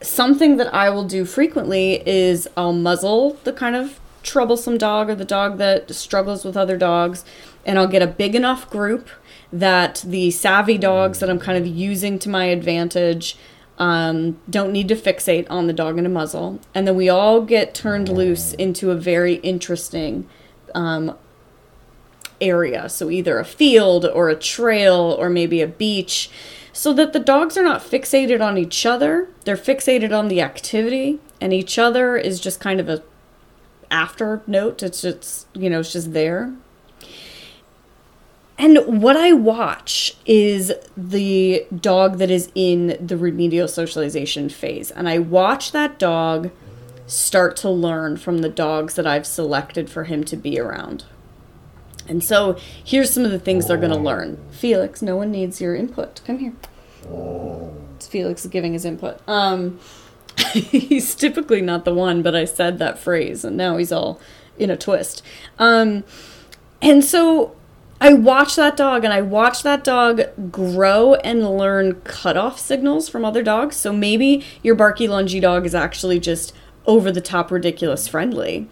Something 0.00 0.56
that 0.56 0.74
I 0.74 0.90
will 0.90 1.04
do 1.04 1.24
frequently 1.24 2.02
is 2.06 2.48
I'll 2.56 2.72
muzzle 2.72 3.38
the 3.44 3.52
kind 3.52 3.76
of 3.76 4.00
troublesome 4.22 4.78
dog 4.78 5.10
or 5.10 5.14
the 5.14 5.24
dog 5.24 5.58
that 5.58 5.94
struggles 5.94 6.44
with 6.44 6.56
other 6.56 6.76
dogs, 6.76 7.24
and 7.64 7.78
I'll 7.78 7.86
get 7.86 8.02
a 8.02 8.06
big 8.06 8.34
enough 8.34 8.68
group 8.70 9.08
that 9.52 10.02
the 10.06 10.30
savvy 10.30 10.78
dogs 10.78 11.18
that 11.18 11.28
I'm 11.28 11.38
kind 11.38 11.58
of 11.58 11.66
using 11.66 12.18
to 12.20 12.28
my 12.28 12.46
advantage 12.46 13.36
um, 13.78 14.38
don't 14.48 14.72
need 14.72 14.88
to 14.88 14.96
fixate 14.96 15.46
on 15.50 15.66
the 15.66 15.72
dog 15.72 15.98
in 15.98 16.06
a 16.06 16.08
muzzle. 16.08 16.60
And 16.74 16.86
then 16.86 16.96
we 16.96 17.08
all 17.08 17.42
get 17.42 17.74
turned 17.74 18.08
loose 18.08 18.52
into 18.54 18.90
a 18.90 18.94
very 18.94 19.34
interesting 19.36 20.28
um, 20.74 21.16
area. 22.40 22.88
So 22.88 23.10
either 23.10 23.38
a 23.38 23.44
field 23.44 24.04
or 24.04 24.28
a 24.28 24.36
trail 24.36 25.16
or 25.18 25.28
maybe 25.30 25.60
a 25.60 25.66
beach. 25.66 26.30
So 26.74 26.92
that 26.94 27.12
the 27.12 27.20
dogs 27.20 27.58
are 27.58 27.62
not 27.62 27.82
fixated 27.82 28.40
on 28.40 28.56
each 28.56 28.86
other. 28.86 29.28
They're 29.44 29.56
fixated 29.56 30.16
on 30.16 30.28
the 30.28 30.40
activity 30.40 31.20
and 31.40 31.52
each 31.52 31.78
other 31.78 32.16
is 32.16 32.40
just 32.40 32.60
kind 32.60 32.80
of 32.80 32.88
a 32.88 33.02
after 33.92 34.42
note. 34.46 34.82
It's 34.82 35.02
just, 35.02 35.46
you 35.54 35.70
know, 35.70 35.80
it's 35.80 35.92
just 35.92 36.12
there. 36.12 36.52
And 38.58 39.02
what 39.02 39.16
I 39.16 39.32
watch 39.32 40.16
is 40.24 40.72
the 40.96 41.66
dog 41.74 42.18
that 42.18 42.30
is 42.30 42.50
in 42.54 42.96
the 43.00 43.16
remedial 43.16 43.66
socialization 43.66 44.48
phase. 44.48 44.90
And 44.90 45.08
I 45.08 45.18
watch 45.18 45.72
that 45.72 45.98
dog 45.98 46.50
start 47.06 47.56
to 47.56 47.68
learn 47.68 48.16
from 48.16 48.38
the 48.38 48.48
dogs 48.48 48.94
that 48.94 49.06
I've 49.06 49.26
selected 49.26 49.90
for 49.90 50.04
him 50.04 50.24
to 50.24 50.36
be 50.36 50.58
around. 50.58 51.04
And 52.08 52.22
so 52.22 52.56
here's 52.84 53.12
some 53.12 53.24
of 53.24 53.30
the 53.30 53.38
things 53.38 53.66
they're 53.66 53.76
going 53.76 53.90
to 53.92 53.98
learn. 53.98 54.38
Felix, 54.50 55.02
no 55.02 55.16
one 55.16 55.30
needs 55.30 55.60
your 55.60 55.74
input. 55.74 56.20
Come 56.24 56.38
here. 56.38 56.52
It's 57.96 58.06
Felix 58.06 58.46
giving 58.46 58.72
his 58.72 58.84
input. 58.84 59.20
Um, 59.28 59.80
he's 60.52 61.14
typically 61.14 61.60
not 61.60 61.84
the 61.84 61.94
one, 61.94 62.22
but 62.22 62.34
I 62.34 62.44
said 62.44 62.78
that 62.78 62.98
phrase, 62.98 63.44
and 63.44 63.56
now 63.56 63.76
he's 63.76 63.92
all 63.92 64.20
in 64.58 64.70
a 64.70 64.76
twist. 64.76 65.22
Um, 65.58 66.04
and 66.80 67.04
so 67.04 67.56
I 68.00 68.12
watch 68.14 68.56
that 68.56 68.76
dog, 68.76 69.04
and 69.04 69.12
I 69.12 69.20
watch 69.20 69.62
that 69.62 69.84
dog 69.84 70.22
grow 70.50 71.14
and 71.16 71.48
learn 71.56 72.00
cutoff 72.02 72.58
signals 72.58 73.08
from 73.08 73.24
other 73.24 73.42
dogs. 73.42 73.76
So 73.76 73.92
maybe 73.92 74.44
your 74.62 74.74
barky, 74.74 75.06
lungy 75.06 75.40
dog 75.40 75.66
is 75.66 75.74
actually 75.74 76.18
just 76.20 76.54
over 76.86 77.12
the 77.12 77.20
top 77.20 77.50
ridiculous 77.50 78.08
friendly 78.08 78.68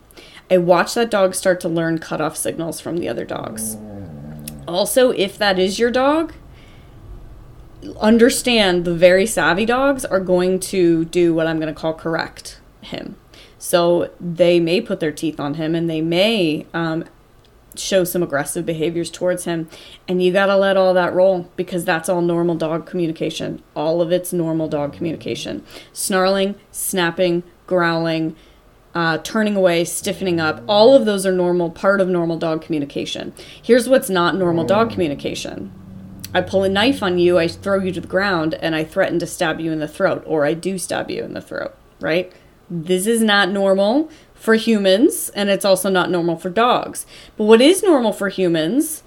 I 0.50 0.58
watch 0.58 0.94
that 0.94 1.12
dog 1.12 1.36
start 1.36 1.60
to 1.60 1.68
learn 1.68 1.98
cutoff 1.98 2.36
signals 2.36 2.80
from 2.80 2.96
the 2.96 3.08
other 3.08 3.24
dogs. 3.24 3.76
Also, 4.66 5.10
if 5.12 5.38
that 5.38 5.60
is 5.60 5.78
your 5.78 5.92
dog, 5.92 6.32
understand 8.00 8.84
the 8.84 8.94
very 8.94 9.26
savvy 9.26 9.66
dogs 9.66 10.04
are 10.04 10.20
going 10.20 10.60
to 10.60 11.04
do 11.06 11.34
what 11.34 11.46
I'm 11.46 11.58
going 11.58 11.72
to 11.72 11.78
call 11.78 11.94
correct 11.94 12.60
him. 12.82 13.16
So 13.58 14.10
they 14.18 14.60
may 14.60 14.80
put 14.80 15.00
their 15.00 15.12
teeth 15.12 15.38
on 15.38 15.54
him 15.54 15.74
and 15.74 15.88
they 15.88 16.00
may 16.00 16.66
um, 16.72 17.04
show 17.74 18.04
some 18.04 18.22
aggressive 18.22 18.64
behaviors 18.64 19.10
towards 19.10 19.44
him. 19.44 19.68
And 20.08 20.22
you 20.22 20.32
got 20.32 20.46
to 20.46 20.56
let 20.56 20.76
all 20.76 20.94
that 20.94 21.12
roll 21.12 21.50
because 21.56 21.84
that's 21.84 22.08
all 22.08 22.22
normal 22.22 22.54
dog 22.54 22.86
communication. 22.86 23.62
All 23.74 24.00
of 24.00 24.12
it's 24.12 24.32
normal 24.32 24.68
dog 24.68 24.92
communication. 24.92 25.64
Snarling, 25.92 26.54
snapping, 26.70 27.42
growling, 27.66 28.34
uh, 28.94 29.18
turning 29.18 29.56
away, 29.56 29.84
stiffening 29.84 30.40
up, 30.40 30.62
all 30.66 30.94
of 30.94 31.04
those 31.04 31.24
are 31.24 31.32
normal, 31.32 31.70
part 31.70 32.00
of 32.00 32.08
normal 32.08 32.36
dog 32.36 32.62
communication. 32.62 33.32
Here's 33.62 33.88
what's 33.88 34.10
not 34.10 34.36
normal 34.36 34.64
dog 34.64 34.90
communication 34.90 35.72
I 36.32 36.40
pull 36.40 36.62
a 36.64 36.68
knife 36.68 37.02
on 37.02 37.18
you, 37.18 37.38
I 37.38 37.48
throw 37.48 37.78
you 37.78 37.92
to 37.92 38.00
the 38.00 38.06
ground, 38.06 38.54
and 38.54 38.74
I 38.74 38.84
threaten 38.84 39.18
to 39.18 39.26
stab 39.26 39.60
you 39.60 39.72
in 39.72 39.80
the 39.80 39.88
throat, 39.88 40.22
or 40.26 40.44
I 40.44 40.54
do 40.54 40.78
stab 40.78 41.10
you 41.10 41.24
in 41.24 41.34
the 41.34 41.40
throat, 41.40 41.74
right? 42.00 42.32
This 42.68 43.06
is 43.06 43.22
not 43.22 43.50
normal 43.50 44.10
for 44.34 44.54
humans, 44.54 45.30
and 45.30 45.50
it's 45.50 45.64
also 45.64 45.90
not 45.90 46.10
normal 46.10 46.36
for 46.36 46.50
dogs. 46.50 47.04
But 47.36 47.44
what 47.44 47.60
is 47.60 47.82
normal 47.82 48.12
for 48.12 48.28
humans 48.28 49.02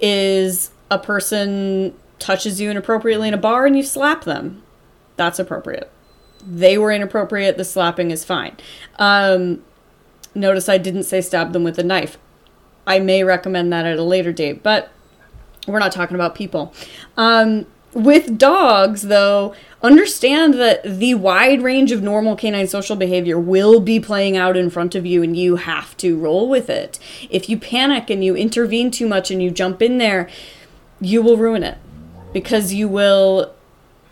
is 0.00 0.70
a 0.90 0.98
person 0.98 1.94
touches 2.18 2.60
you 2.60 2.70
inappropriately 2.70 3.28
in 3.28 3.34
a 3.34 3.38
bar 3.38 3.66
and 3.66 3.76
you 3.76 3.82
slap 3.82 4.24
them. 4.24 4.62
That's 5.16 5.38
appropriate 5.38 5.90
they 6.46 6.78
were 6.78 6.92
inappropriate. 6.92 7.56
The 7.56 7.64
slapping 7.64 8.10
is 8.10 8.24
fine. 8.24 8.56
Um, 8.98 9.62
notice 10.34 10.68
I 10.68 10.78
didn't 10.78 11.04
say 11.04 11.20
stab 11.20 11.52
them 11.52 11.64
with 11.64 11.78
a 11.78 11.84
knife. 11.84 12.18
I 12.86 13.00
may 13.00 13.24
recommend 13.24 13.72
that 13.72 13.86
at 13.86 13.98
a 13.98 14.02
later 14.02 14.32
date, 14.32 14.62
but 14.62 14.90
we're 15.72 15.78
not 15.78 15.92
talking 15.92 16.14
about 16.14 16.34
people. 16.34 16.74
Um, 17.16 17.66
with 17.94 18.38
dogs, 18.38 19.02
though, 19.02 19.54
understand 19.82 20.54
that 20.54 20.82
the 20.84 21.14
wide 21.14 21.62
range 21.62 21.90
of 21.90 22.02
normal 22.02 22.36
canine 22.36 22.66
social 22.66 22.96
behavior 22.96 23.38
will 23.38 23.80
be 23.80 23.98
playing 23.98 24.36
out 24.36 24.56
in 24.56 24.70
front 24.70 24.94
of 24.94 25.06
you, 25.06 25.22
and 25.22 25.36
you 25.36 25.56
have 25.56 25.96
to 25.98 26.18
roll 26.18 26.48
with 26.48 26.68
it. 26.68 26.98
If 27.30 27.48
you 27.48 27.58
panic 27.58 28.10
and 28.10 28.22
you 28.22 28.36
intervene 28.36 28.90
too 28.90 29.08
much 29.08 29.30
and 29.30 29.42
you 29.42 29.50
jump 29.50 29.80
in 29.80 29.98
there, 29.98 30.28
you 31.00 31.22
will 31.22 31.36
ruin 31.36 31.62
it 31.62 31.78
because 32.32 32.72
you 32.74 32.88
will 32.88 33.54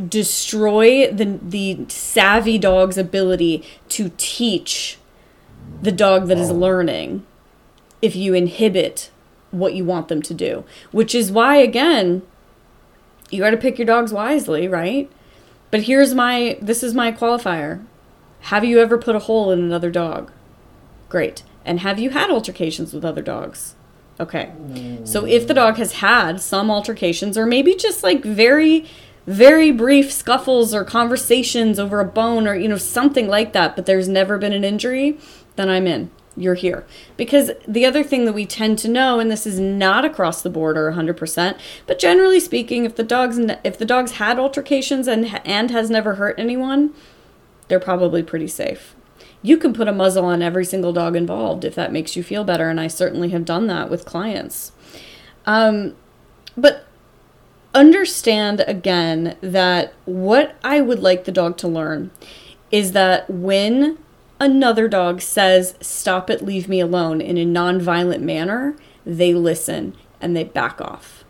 destroy 0.08 1.10
the 1.10 1.38
the 1.42 1.86
savvy 1.88 2.58
dog's 2.58 2.98
ability 2.98 3.64
to 3.88 4.12
teach 4.18 4.98
the 5.82 5.92
dog 5.92 6.28
that 6.28 6.38
is 6.38 6.50
learning 6.50 7.25
if 8.02 8.14
you 8.14 8.34
inhibit 8.34 9.10
what 9.58 9.75
you 9.75 9.84
want 9.84 10.08
them 10.08 10.22
to 10.22 10.34
do. 10.34 10.64
Which 10.92 11.14
is 11.14 11.32
why 11.32 11.56
again 11.56 12.22
you 13.30 13.40
got 13.40 13.50
to 13.50 13.56
pick 13.56 13.78
your 13.78 13.86
dogs 13.86 14.12
wisely 14.12 14.68
right? 14.68 15.10
But 15.70 15.82
here's 15.82 16.14
my 16.14 16.58
this 16.60 16.82
is 16.82 16.94
my 16.94 17.12
qualifier. 17.12 17.84
Have 18.40 18.64
you 18.64 18.80
ever 18.80 18.98
put 18.98 19.16
a 19.16 19.20
hole 19.20 19.50
in 19.50 19.58
another 19.58 19.90
dog? 19.90 20.30
Great. 21.08 21.42
And 21.64 21.80
have 21.80 21.98
you 21.98 22.10
had 22.10 22.30
altercations 22.30 22.92
with 22.92 23.04
other 23.04 23.22
dogs? 23.22 23.75
Okay. 24.18 24.52
So 25.04 25.26
if 25.26 25.46
the 25.46 25.54
dog 25.54 25.76
has 25.76 25.94
had 25.94 26.40
some 26.40 26.70
altercations 26.70 27.36
or 27.36 27.44
maybe 27.44 27.75
just 27.75 28.02
like 28.02 28.25
very 28.25 28.86
very 29.26 29.72
brief 29.72 30.12
scuffles 30.12 30.72
or 30.72 30.84
conversations 30.84 31.78
over 31.78 32.00
a 32.00 32.04
bone 32.04 32.46
or 32.46 32.54
you 32.54 32.68
know 32.68 32.76
something 32.76 33.26
like 33.28 33.52
that 33.52 33.75
but 33.75 33.84
there's 33.84 34.08
never 34.08 34.38
been 34.38 34.52
an 34.52 34.62
injury 34.62 35.18
then 35.56 35.68
i'm 35.68 35.86
in 35.86 36.10
you're 36.37 36.55
here. 36.55 36.85
Because 37.16 37.50
the 37.66 37.87
other 37.87 38.02
thing 38.02 38.25
that 38.25 38.33
we 38.33 38.47
tend 38.47 38.78
to 38.81 38.88
know 38.88 39.19
and 39.19 39.31
this 39.31 39.47
is 39.47 39.59
not 39.59 40.05
across 40.05 40.43
the 40.43 40.50
board 40.50 40.76
or 40.76 40.93
100% 40.93 41.59
but 41.87 41.99
generally 41.99 42.40
speaking 42.40 42.85
if 42.85 42.97
the 42.97 43.02
dogs 43.02 43.38
if 43.64 43.78
the 43.78 43.85
dogs 43.85 44.12
had 44.12 44.38
altercations 44.38 45.09
and 45.09 45.40
and 45.45 45.71
has 45.71 45.90
never 45.90 46.14
hurt 46.14 46.38
anyone 46.38 46.93
they're 47.69 47.81
probably 47.81 48.23
pretty 48.23 48.49
safe. 48.49 48.95
You 49.43 49.57
can 49.57 49.73
put 49.73 49.88
a 49.88 49.93
muzzle 49.93 50.25
on 50.25 50.43
every 50.43 50.64
single 50.64 50.93
dog 50.93 51.16
involved 51.16 51.64
if 51.64 51.75
that 51.75 51.93
makes 51.93 52.16
you 52.16 52.23
feel 52.23 52.45
better 52.45 52.69
and 52.69 52.81
i 52.81 52.87
certainly 52.87 53.31
have 53.31 53.45
done 53.45 53.66
that 53.66 53.90
with 53.90 54.05
clients. 54.05 54.73
Um, 55.47 55.95
but 56.57 56.87
understand 57.75 58.64
again 58.66 59.37
that 59.43 59.93
what 60.07 60.57
I 60.64 60.81
would 60.81 61.00
like 61.00 61.25
the 61.25 61.33
dog 61.33 61.59
to 61.59 61.69
learn 61.69 62.11
is 62.71 62.93
that 62.93 63.28
when 63.28 63.99
another 64.38 64.88
dog 64.88 65.21
says, 65.21 65.75
Stop 65.81 66.31
it, 66.31 66.45
leave 66.45 66.69
me 66.69 66.81
alone, 66.81 67.21
in 67.21 67.37
a 67.37 67.45
non-violent 67.45 68.23
manner, 68.23 68.76
they 69.05 69.35
listen 69.35 69.95
and 70.21 70.37
they 70.37 70.45
back 70.45 70.81
off. 70.81 71.25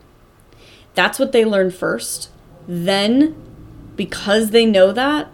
That's 0.95 1.19
what 1.19 1.31
they 1.31 1.45
learn 1.45 1.71
first. 1.71 2.29
Then, 2.67 3.35
because 3.95 4.49
they 4.51 4.65
know 4.65 4.91
that, 4.91 5.29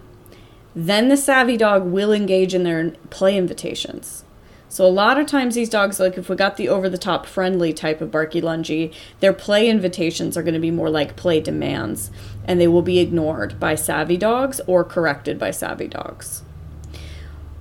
then 0.75 1.07
the 1.07 1.17
savvy 1.17 1.57
dog 1.57 1.85
will 1.85 2.11
engage 2.11 2.53
in 2.53 2.63
their 2.63 2.91
play 3.09 3.37
invitations. 3.37 4.23
So 4.67 4.85
a 4.85 4.87
lot 4.87 5.19
of 5.19 5.27
times 5.27 5.53
these 5.53 5.69
dogs, 5.69 5.99
like 5.99 6.17
if 6.17 6.29
we 6.29 6.35
got 6.35 6.57
the 6.57 6.67
over 6.67 6.89
the 6.89 6.97
top 6.97 7.27
friendly 7.27 7.73
type 7.73 8.01
of 8.01 8.09
barky 8.09 8.41
lungy, 8.41 8.91
their 9.19 9.31
play 9.31 9.69
invitations 9.69 10.35
are 10.35 10.41
going 10.41 10.55
to 10.55 10.59
be 10.59 10.71
more 10.71 10.89
like 10.89 11.15
play 11.15 11.39
demands, 11.39 12.09
and 12.45 12.59
they 12.59 12.67
will 12.67 12.81
be 12.81 12.97
ignored 12.97 13.59
by 13.59 13.75
savvy 13.75 14.17
dogs 14.17 14.59
or 14.65 14.83
corrected 14.83 15.37
by 15.37 15.51
savvy 15.51 15.87
dogs. 15.87 16.41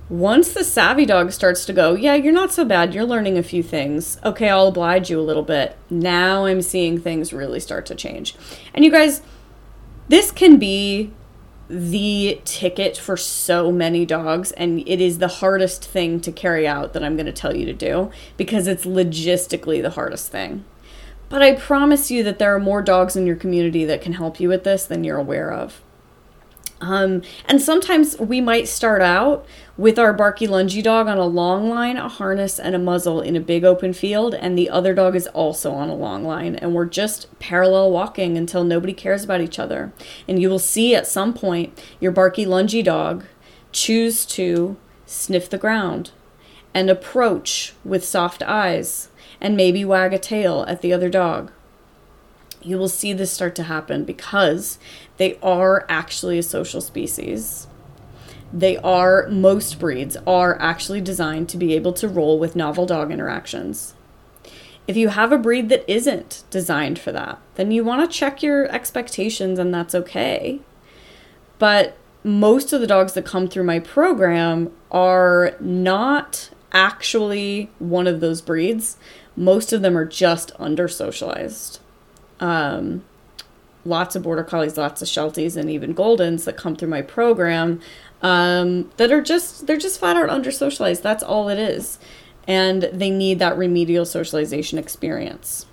Once 0.09 0.53
the 0.53 0.63
savvy 0.63 1.05
dog 1.05 1.31
starts 1.31 1.65
to 1.65 1.73
go, 1.73 1.95
yeah, 1.95 2.13
you're 2.13 2.33
not 2.33 2.51
so 2.51 2.65
bad, 2.65 2.93
you're 2.93 3.05
learning 3.05 3.37
a 3.37 3.43
few 3.43 3.63
things. 3.63 4.19
Okay, 4.23 4.49
I'll 4.49 4.67
oblige 4.67 5.09
you 5.09 5.19
a 5.19 5.21
little 5.21 5.43
bit. 5.43 5.77
Now 5.89 6.45
I'm 6.45 6.61
seeing 6.61 6.99
things 6.99 7.31
really 7.31 7.59
start 7.59 7.85
to 7.87 7.95
change. 7.95 8.35
And 8.73 8.83
you 8.83 8.91
guys, 8.91 9.21
this 10.09 10.29
can 10.29 10.57
be 10.57 11.13
the 11.69 12.41
ticket 12.43 12.97
for 12.97 13.15
so 13.15 13.71
many 13.71 14.05
dogs 14.05 14.51
and 14.51 14.81
it 14.87 14.99
is 14.99 15.19
the 15.19 15.27
hardest 15.27 15.85
thing 15.85 16.19
to 16.19 16.31
carry 16.31 16.67
out 16.67 16.93
that 16.93 17.03
I'm 17.03 17.15
going 17.15 17.25
to 17.25 17.31
tell 17.31 17.55
you 17.55 17.65
to 17.65 17.73
do 17.73 18.11
because 18.35 18.67
it's 18.67 18.85
logistically 18.85 19.81
the 19.81 19.91
hardest 19.91 20.29
thing. 20.29 20.65
But 21.29 21.41
I 21.41 21.55
promise 21.55 22.11
you 22.11 22.21
that 22.23 22.37
there 22.37 22.53
are 22.53 22.59
more 22.59 22.81
dogs 22.81 23.15
in 23.15 23.25
your 23.25 23.37
community 23.37 23.85
that 23.85 24.01
can 24.01 24.13
help 24.13 24.39
you 24.39 24.49
with 24.49 24.65
this 24.65 24.85
than 24.85 25.03
you're 25.03 25.17
aware 25.17 25.51
of. 25.51 25.81
Um, 26.83 27.21
and 27.45 27.61
sometimes 27.61 28.19
we 28.19 28.41
might 28.41 28.67
start 28.67 29.01
out 29.01 29.45
with 29.77 29.97
our 29.97 30.11
barky 30.11 30.45
lungy 30.47 30.83
dog 30.83 31.07
on 31.07 31.17
a 31.17 31.25
long 31.25 31.69
line, 31.69 31.95
a 31.95 32.09
harness, 32.09 32.59
and 32.59 32.75
a 32.75 32.79
muzzle 32.79 33.21
in 33.21 33.37
a 33.37 33.39
big 33.39 33.63
open 33.63 33.93
field, 33.93 34.35
and 34.35 34.57
the 34.57 34.69
other 34.69 34.93
dog 34.93 35.15
is 35.15 35.27
also 35.27 35.71
on 35.71 35.87
a 35.87 35.95
long 35.95 36.25
line, 36.25 36.57
and 36.57 36.75
we're 36.75 36.85
just 36.85 37.27
parallel 37.39 37.89
walking 37.89 38.37
until 38.37 38.65
nobody 38.65 38.91
cares 38.91 39.23
about 39.23 39.39
each 39.39 39.57
other. 39.57 39.93
And 40.27 40.41
you 40.41 40.49
will 40.49 40.59
see 40.59 40.93
at 40.93 41.07
some 41.07 41.33
point 41.33 41.81
your 42.01 42.11
barky 42.11 42.45
lungy 42.45 42.83
dog 42.83 43.23
choose 43.71 44.25
to 44.25 44.75
sniff 45.05 45.49
the 45.49 45.57
ground 45.57 46.11
and 46.73 46.89
approach 46.89 47.73
with 47.85 48.03
soft 48.03 48.43
eyes 48.43 49.07
and 49.39 49.55
maybe 49.55 49.85
wag 49.85 50.13
a 50.13 50.19
tail 50.19 50.65
at 50.67 50.81
the 50.81 50.91
other 50.91 51.09
dog 51.09 51.51
you 52.65 52.77
will 52.77 52.89
see 52.89 53.13
this 53.13 53.31
start 53.31 53.55
to 53.55 53.63
happen 53.63 54.03
because 54.03 54.79
they 55.17 55.37
are 55.41 55.85
actually 55.89 56.37
a 56.39 56.43
social 56.43 56.81
species. 56.81 57.67
They 58.51 58.77
are, 58.77 59.27
most 59.29 59.79
breeds 59.79 60.15
are 60.27 60.59
actually 60.61 61.01
designed 61.01 61.49
to 61.49 61.57
be 61.57 61.73
able 61.73 61.93
to 61.93 62.07
roll 62.07 62.37
with 62.37 62.55
novel 62.55 62.85
dog 62.85 63.11
interactions. 63.11 63.95
If 64.87 64.97
you 64.97 65.09
have 65.09 65.31
a 65.31 65.37
breed 65.37 65.69
that 65.69 65.89
isn't 65.91 66.43
designed 66.49 66.99
for 66.99 67.11
that, 67.11 67.39
then 67.55 67.71
you 67.71 67.83
want 67.83 68.09
to 68.09 68.17
check 68.17 68.43
your 68.43 68.69
expectations 68.71 69.57
and 69.57 69.73
that's 69.73 69.95
okay. 69.95 70.59
But 71.57 71.95
most 72.23 72.73
of 72.73 72.81
the 72.81 72.87
dogs 72.87 73.13
that 73.13 73.25
come 73.25 73.47
through 73.47 73.63
my 73.63 73.79
program 73.79 74.71
are 74.91 75.55
not 75.59 76.49
actually 76.71 77.69
one 77.79 78.07
of 78.07 78.19
those 78.19 78.41
breeds. 78.41 78.97
Most 79.35 79.73
of 79.73 79.81
them 79.81 79.97
are 79.97 80.05
just 80.05 80.51
under 80.59 80.87
socialized 80.87 81.79
um, 82.39 83.03
lots 83.85 84.15
of 84.15 84.23
border 84.23 84.43
collies, 84.43 84.77
lots 84.77 85.01
of 85.01 85.07
shelties, 85.07 85.57
and 85.57 85.69
even 85.69 85.93
goldens 85.93 86.45
that 86.45 86.57
come 86.57 86.75
through 86.75 86.89
my 86.89 87.01
program 87.01 87.81
um, 88.21 88.89
that 88.97 89.11
are 89.11 89.21
just 89.21 89.67
they're 89.67 89.77
just 89.77 89.99
flat 89.99 90.15
out 90.17 90.29
under 90.29 90.51
socialized. 90.51 91.03
That's 91.03 91.23
all 91.23 91.49
it 91.49 91.59
is, 91.59 91.99
and 92.47 92.83
they 92.83 93.09
need 93.09 93.39
that 93.39 93.57
remedial 93.57 94.05
socialization 94.05 94.79
experience. 94.79 95.65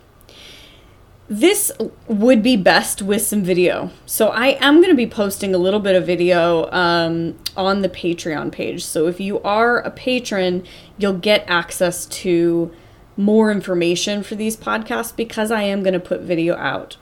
This 1.29 1.71
would 2.09 2.43
be 2.43 2.57
best 2.57 3.03
with 3.03 3.23
some 3.23 3.45
video. 3.45 3.93
So 4.05 4.31
I 4.31 4.59
am 4.61 4.79
going 4.79 4.89
to 4.89 4.97
be 4.97 5.07
posting 5.07 5.55
a 5.55 5.59
little 5.59 5.79
bit 5.79 5.95
of 5.95 6.05
video 6.05 6.69
um, 6.73 7.39
on 7.57 7.83
the 7.83 7.89
Patreon 7.89 8.51
page. 8.51 8.85
So 8.85 9.07
if 9.07 9.21
you 9.21 9.41
are 9.43 9.79
a 9.79 9.93
patron, 9.93 10.67
you'll 10.99 11.19
get 11.19 11.45
access 11.47 12.05
to 12.07 12.73
more 13.17 13.53
information 13.53 14.25
for 14.25 14.35
these 14.35 14.57
podcasts 14.57 15.15
because 15.15 15.53
I 15.53 15.63
am 15.63 15.85
going 15.85 15.95
to 15.95 16.01
put 16.01 16.23
video 16.23 16.57
out. 16.57 16.97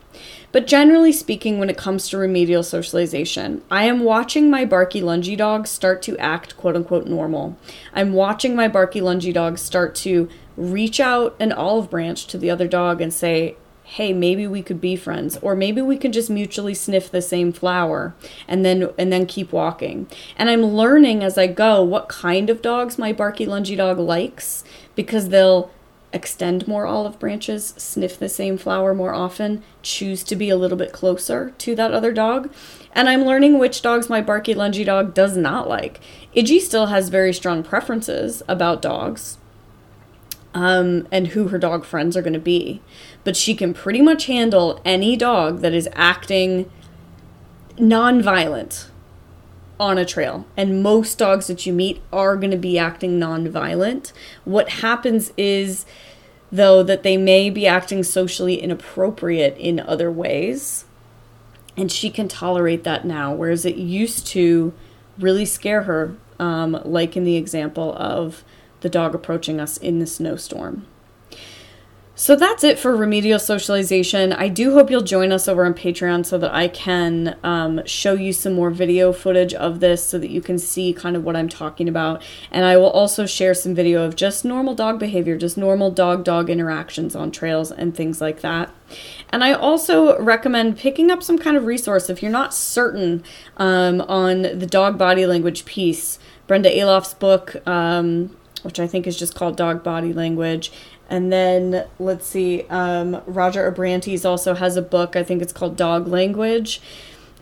But 0.50 0.66
generally 0.66 1.12
speaking, 1.12 1.58
when 1.58 1.68
it 1.68 1.76
comes 1.76 2.08
to 2.08 2.18
remedial 2.18 2.62
socialization, 2.62 3.62
I 3.70 3.84
am 3.84 4.00
watching 4.00 4.50
my 4.50 4.64
barky 4.64 5.02
lungy 5.02 5.36
dogs 5.36 5.70
start 5.70 6.00
to 6.02 6.16
act 6.18 6.56
quote 6.56 6.74
unquote 6.76 7.06
normal. 7.06 7.58
I'm 7.92 8.12
watching 8.12 8.56
my 8.56 8.68
barky 8.68 9.00
lungy 9.00 9.32
dogs 9.32 9.60
start 9.60 9.94
to 9.96 10.28
reach 10.56 11.00
out 11.00 11.36
an 11.38 11.52
olive 11.52 11.90
branch 11.90 12.26
to 12.28 12.38
the 12.38 12.50
other 12.50 12.66
dog 12.66 13.00
and 13.00 13.12
say, 13.12 13.56
hey 13.88 14.12
maybe 14.12 14.46
we 14.46 14.62
could 14.62 14.82
be 14.82 14.94
friends 14.94 15.38
or 15.38 15.56
maybe 15.56 15.80
we 15.80 15.96
could 15.96 16.12
just 16.12 16.28
mutually 16.28 16.74
sniff 16.74 17.10
the 17.10 17.22
same 17.22 17.50
flower 17.50 18.14
and 18.46 18.62
then 18.62 18.90
and 18.98 19.10
then 19.10 19.24
keep 19.24 19.50
walking 19.50 20.06
and 20.36 20.50
i'm 20.50 20.62
learning 20.62 21.24
as 21.24 21.38
i 21.38 21.46
go 21.46 21.82
what 21.82 22.06
kind 22.06 22.50
of 22.50 22.60
dogs 22.60 22.98
my 22.98 23.14
barky 23.14 23.46
lungy 23.46 23.78
dog 23.78 23.98
likes 23.98 24.62
because 24.94 25.30
they'll 25.30 25.70
extend 26.12 26.66
more 26.66 26.86
olive 26.86 27.18
branches, 27.18 27.74
sniff 27.76 28.18
the 28.18 28.28
same 28.28 28.56
flower 28.56 28.94
more 28.94 29.14
often, 29.14 29.62
choose 29.82 30.22
to 30.24 30.36
be 30.36 30.48
a 30.48 30.56
little 30.56 30.78
bit 30.78 30.92
closer 30.92 31.50
to 31.58 31.74
that 31.74 31.92
other 31.92 32.12
dog. 32.12 32.52
And 32.92 33.08
I'm 33.08 33.24
learning 33.24 33.58
which 33.58 33.82
dogs 33.82 34.08
my 34.08 34.20
barky 34.20 34.54
lungy 34.54 34.84
dog 34.84 35.14
does 35.14 35.36
not 35.36 35.68
like. 35.68 36.00
Iggy 36.34 36.60
still 36.60 36.86
has 36.86 37.08
very 37.08 37.32
strong 37.32 37.62
preferences 37.62 38.42
about 38.48 38.82
dogs 38.82 39.38
um, 40.54 41.06
and 41.12 41.28
who 41.28 41.48
her 41.48 41.58
dog 41.58 41.84
friends 41.84 42.16
are 42.16 42.22
going 42.22 42.32
to 42.32 42.38
be. 42.38 42.80
But 43.24 43.36
she 43.36 43.54
can 43.54 43.74
pretty 43.74 44.00
much 44.00 44.26
handle 44.26 44.80
any 44.84 45.16
dog 45.16 45.60
that 45.60 45.74
is 45.74 45.88
acting 45.92 46.70
non-violent 47.78 48.90
on 49.80 49.98
a 49.98 50.04
trail. 50.04 50.46
And 50.56 50.82
most 50.82 51.18
dogs 51.18 51.46
that 51.46 51.66
you 51.66 51.72
meet 51.72 52.00
are 52.12 52.36
going 52.36 52.50
to 52.50 52.56
be 52.56 52.78
acting 52.78 53.18
non-violent. 53.18 54.12
What 54.44 54.68
happens 54.68 55.32
is 55.36 55.86
though 56.50 56.82
that 56.82 57.02
they 57.02 57.16
may 57.16 57.50
be 57.50 57.66
acting 57.66 58.02
socially 58.02 58.60
inappropriate 58.60 59.56
in 59.58 59.80
other 59.80 60.10
ways. 60.10 60.84
And 61.76 61.92
she 61.92 62.10
can 62.10 62.26
tolerate 62.26 62.84
that 62.84 63.04
now, 63.04 63.32
whereas 63.32 63.64
it 63.64 63.76
used 63.76 64.26
to 64.28 64.72
really 65.18 65.44
scare 65.44 65.82
her, 65.82 66.16
um, 66.38 66.80
like 66.84 67.16
in 67.16 67.24
the 67.24 67.36
example 67.36 67.94
of 67.96 68.44
the 68.80 68.88
dog 68.88 69.14
approaching 69.14 69.60
us 69.60 69.76
in 69.76 69.98
the 69.98 70.06
snowstorm. 70.06 70.86
So 72.20 72.34
that's 72.34 72.64
it 72.64 72.80
for 72.80 72.96
remedial 72.96 73.38
socialization. 73.38 74.32
I 74.32 74.48
do 74.48 74.72
hope 74.72 74.90
you'll 74.90 75.02
join 75.02 75.30
us 75.30 75.46
over 75.46 75.64
on 75.64 75.72
Patreon 75.72 76.26
so 76.26 76.36
that 76.38 76.52
I 76.52 76.66
can 76.66 77.36
um, 77.44 77.80
show 77.86 78.14
you 78.14 78.32
some 78.32 78.54
more 78.54 78.70
video 78.70 79.12
footage 79.12 79.54
of 79.54 79.78
this 79.78 80.02
so 80.02 80.18
that 80.18 80.28
you 80.28 80.40
can 80.40 80.58
see 80.58 80.92
kind 80.92 81.14
of 81.14 81.22
what 81.22 81.36
I'm 81.36 81.48
talking 81.48 81.88
about. 81.88 82.20
And 82.50 82.64
I 82.64 82.76
will 82.76 82.90
also 82.90 83.24
share 83.24 83.54
some 83.54 83.72
video 83.72 84.02
of 84.02 84.16
just 84.16 84.44
normal 84.44 84.74
dog 84.74 84.98
behavior, 84.98 85.38
just 85.38 85.56
normal 85.56 85.92
dog 85.92 86.24
dog 86.24 86.50
interactions 86.50 87.14
on 87.14 87.30
trails 87.30 87.70
and 87.70 87.96
things 87.96 88.20
like 88.20 88.40
that. 88.40 88.74
And 89.30 89.44
I 89.44 89.52
also 89.52 90.20
recommend 90.20 90.76
picking 90.76 91.12
up 91.12 91.22
some 91.22 91.38
kind 91.38 91.56
of 91.56 91.66
resource 91.66 92.10
if 92.10 92.20
you're 92.20 92.32
not 92.32 92.52
certain 92.52 93.22
um, 93.58 94.00
on 94.00 94.42
the 94.42 94.66
dog 94.66 94.98
body 94.98 95.24
language 95.24 95.64
piece. 95.64 96.18
Brenda 96.48 96.68
Aloff's 96.68 97.14
book, 97.14 97.64
um, 97.64 98.36
which 98.62 98.80
I 98.80 98.88
think 98.88 99.06
is 99.06 99.16
just 99.16 99.36
called 99.36 99.56
Dog 99.56 99.84
Body 99.84 100.12
Language. 100.12 100.72
And 101.08 101.32
then 101.32 101.86
let's 101.98 102.26
see, 102.26 102.64
um, 102.68 103.22
Roger 103.26 103.70
Abrantes 103.70 104.24
also 104.24 104.54
has 104.54 104.76
a 104.76 104.82
book, 104.82 105.16
I 105.16 105.22
think 105.22 105.40
it's 105.40 105.52
called 105.52 105.76
Dog 105.76 106.06
Language. 106.06 106.80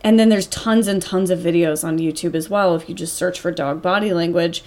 And 0.03 0.21
then 0.21 0.29
there's 0.29 0.47
tons 0.47 0.87
and 0.87 1.03
tons 1.03 1.31
of 1.31 1.41
videos 1.41 1.83
on 1.83 1.99
YouTube 1.99 2.35
as 2.35 2.49
well 2.49 2.77
if 2.77 2.89
you 2.89 2.95
just 2.95 3.17
search 3.17 3.41
for 3.41 3.51
dog 3.51 3.83
body 3.83 4.13
language 4.13 4.63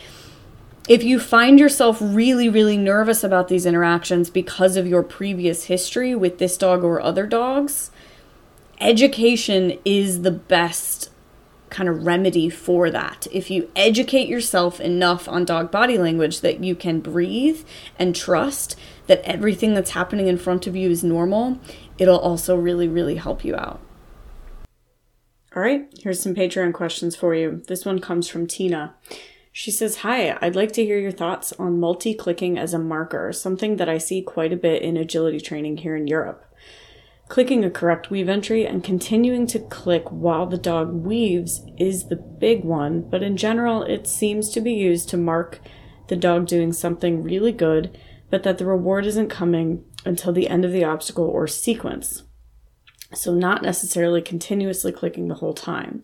if 0.89 1.03
you 1.03 1.19
find 1.19 1.59
yourself 1.59 1.99
really, 2.01 2.49
really 2.49 2.75
nervous 2.75 3.23
about 3.23 3.47
these 3.47 3.67
interactions 3.67 4.31
because 4.31 4.75
of 4.75 4.87
your 4.87 5.03
previous 5.03 5.65
history 5.65 6.15
with 6.15 6.39
this 6.39 6.57
dog 6.57 6.83
or 6.83 6.99
other 6.99 7.27
dogs, 7.27 7.91
education 8.81 9.77
is 9.85 10.23
the 10.23 10.31
best 10.31 11.08
kind 11.69 11.89
of 11.89 12.05
remedy 12.05 12.49
for 12.49 12.89
that. 12.89 13.27
If 13.31 13.49
you 13.49 13.69
educate 13.75 14.27
yourself 14.27 14.79
enough 14.79 15.27
on 15.27 15.45
dog 15.45 15.71
body 15.71 15.97
language 15.97 16.41
that 16.41 16.63
you 16.63 16.75
can 16.75 16.99
breathe 16.99 17.63
and 17.97 18.15
trust 18.15 18.75
that 19.07 19.21
everything 19.23 19.73
that's 19.73 19.91
happening 19.91 20.27
in 20.27 20.37
front 20.37 20.67
of 20.67 20.75
you 20.75 20.89
is 20.89 21.03
normal, 21.03 21.59
it'll 21.97 22.19
also 22.19 22.55
really, 22.55 22.87
really 22.87 23.15
help 23.15 23.43
you 23.43 23.55
out. 23.55 23.79
All 25.55 25.63
right, 25.63 25.91
here's 26.01 26.21
some 26.21 26.35
Patreon 26.35 26.73
questions 26.73 27.15
for 27.15 27.33
you. 27.33 27.63
This 27.67 27.83
one 27.83 27.99
comes 27.99 28.27
from 28.27 28.45
Tina. 28.45 28.95
She 29.51 29.71
says, 29.71 29.97
Hi, 29.97 30.37
I'd 30.41 30.55
like 30.55 30.71
to 30.73 30.85
hear 30.85 30.99
your 30.99 31.11
thoughts 31.11 31.53
on 31.53 31.79
multi 31.79 32.13
clicking 32.13 32.57
as 32.57 32.73
a 32.73 32.79
marker, 32.79 33.33
something 33.33 33.77
that 33.77 33.89
I 33.89 33.97
see 33.97 34.21
quite 34.21 34.53
a 34.53 34.57
bit 34.57 34.83
in 34.83 34.95
agility 34.95 35.39
training 35.39 35.77
here 35.77 35.95
in 35.95 36.07
Europe. 36.07 36.45
Clicking 37.29 37.63
a 37.63 37.69
correct 37.69 38.09
weave 38.09 38.27
entry 38.27 38.65
and 38.65 38.83
continuing 38.83 39.45
to 39.47 39.59
click 39.59 40.09
while 40.09 40.47
the 40.47 40.57
dog 40.57 40.91
weaves 40.91 41.61
is 41.77 42.07
the 42.07 42.15
big 42.15 42.63
one, 42.63 43.07
but 43.07 43.21
in 43.21 43.37
general, 43.37 43.83
it 43.83 44.07
seems 44.07 44.49
to 44.49 44.59
be 44.59 44.73
used 44.73 45.09
to 45.09 45.17
mark 45.17 45.59
the 46.07 46.15
dog 46.15 46.47
doing 46.47 46.73
something 46.73 47.21
really 47.21 47.51
good, 47.51 47.95
but 48.31 48.41
that 48.41 48.57
the 48.57 48.65
reward 48.65 49.05
isn't 49.05 49.29
coming 49.29 49.85
until 50.05 50.33
the 50.33 50.49
end 50.49 50.65
of 50.65 50.71
the 50.71 50.83
obstacle 50.83 51.25
or 51.25 51.45
sequence. 51.47 52.23
So, 53.13 53.31
not 53.35 53.61
necessarily 53.61 54.23
continuously 54.23 54.91
clicking 54.91 55.27
the 55.27 55.35
whole 55.35 55.53
time. 55.53 56.03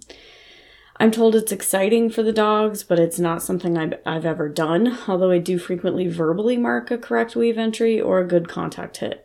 I'm 0.98 1.10
told 1.10 1.36
it's 1.36 1.52
exciting 1.52 2.12
for 2.12 2.22
the 2.22 2.32
dogs, 2.32 2.84
but 2.84 3.00
it's 3.00 3.20
not 3.20 3.42
something 3.42 3.80
I've, 3.80 3.96
I've 4.06 4.26
ever 4.28 4.48
done, 4.48 4.96
although 5.08 5.32
I 5.32 5.40
do 5.40 5.58
frequently 5.58 6.08
verbally 6.08 6.56
mark 6.56 6.92
a 6.92 7.00
correct 7.00 7.36
weave 7.36 7.58
entry 7.58 8.00
or 8.00 8.20
a 8.20 8.28
good 8.28 8.48
contact 8.48 8.98
hit. 8.98 9.25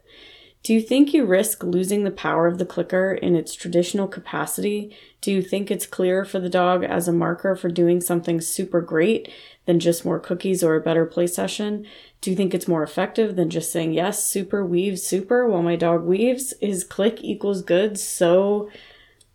Do 0.62 0.75
you 0.75 0.81
think 0.83 1.14
you 1.14 1.25
risk 1.25 1.64
losing 1.64 2.05
the 2.05 2.11
power 2.11 2.46
of 2.46 2.59
the 2.59 2.66
clicker 2.66 3.12
in 3.12 3.35
its 3.35 3.55
traditional 3.55 4.07
capacity? 4.07 4.94
Do 5.20 5.33
you 5.33 5.40
think 5.40 5.70
it's 5.70 5.87
clearer 5.87 6.25
for 6.25 6.38
the 6.38 6.51
dog 6.51 6.85
as 6.85 7.09
a 7.09 7.12
marker 7.12 7.57
for 7.57 7.70
doing 7.70 8.01
something 8.01 8.40
super 8.40 8.83
great 8.83 9.31
than 9.64 9.81
just 9.81 10.05
more 10.05 10.20
cookies 10.20 10.62
or 10.62 10.77
a 10.77 10.81
better 10.81 11.07
play 11.07 11.27
session? 11.27 11.87
Do 12.20 12.31
you 12.31 12.37
think 12.37 12.53
it's 12.53 12.68
more 12.68 12.83
effective 12.83 13.37
than 13.37 13.49
just 13.49 13.73
saying, 13.73 13.94
yes, 13.94 14.25
super 14.27 14.64
weaves 14.64 15.03
super 15.03 15.49
while 15.49 15.62
my 15.62 15.77
dog 15.77 16.05
weaves? 16.05 16.53
Is 16.61 16.85
click 16.85 17.20
equals 17.23 17.62
good 17.62 17.99
so 17.99 18.68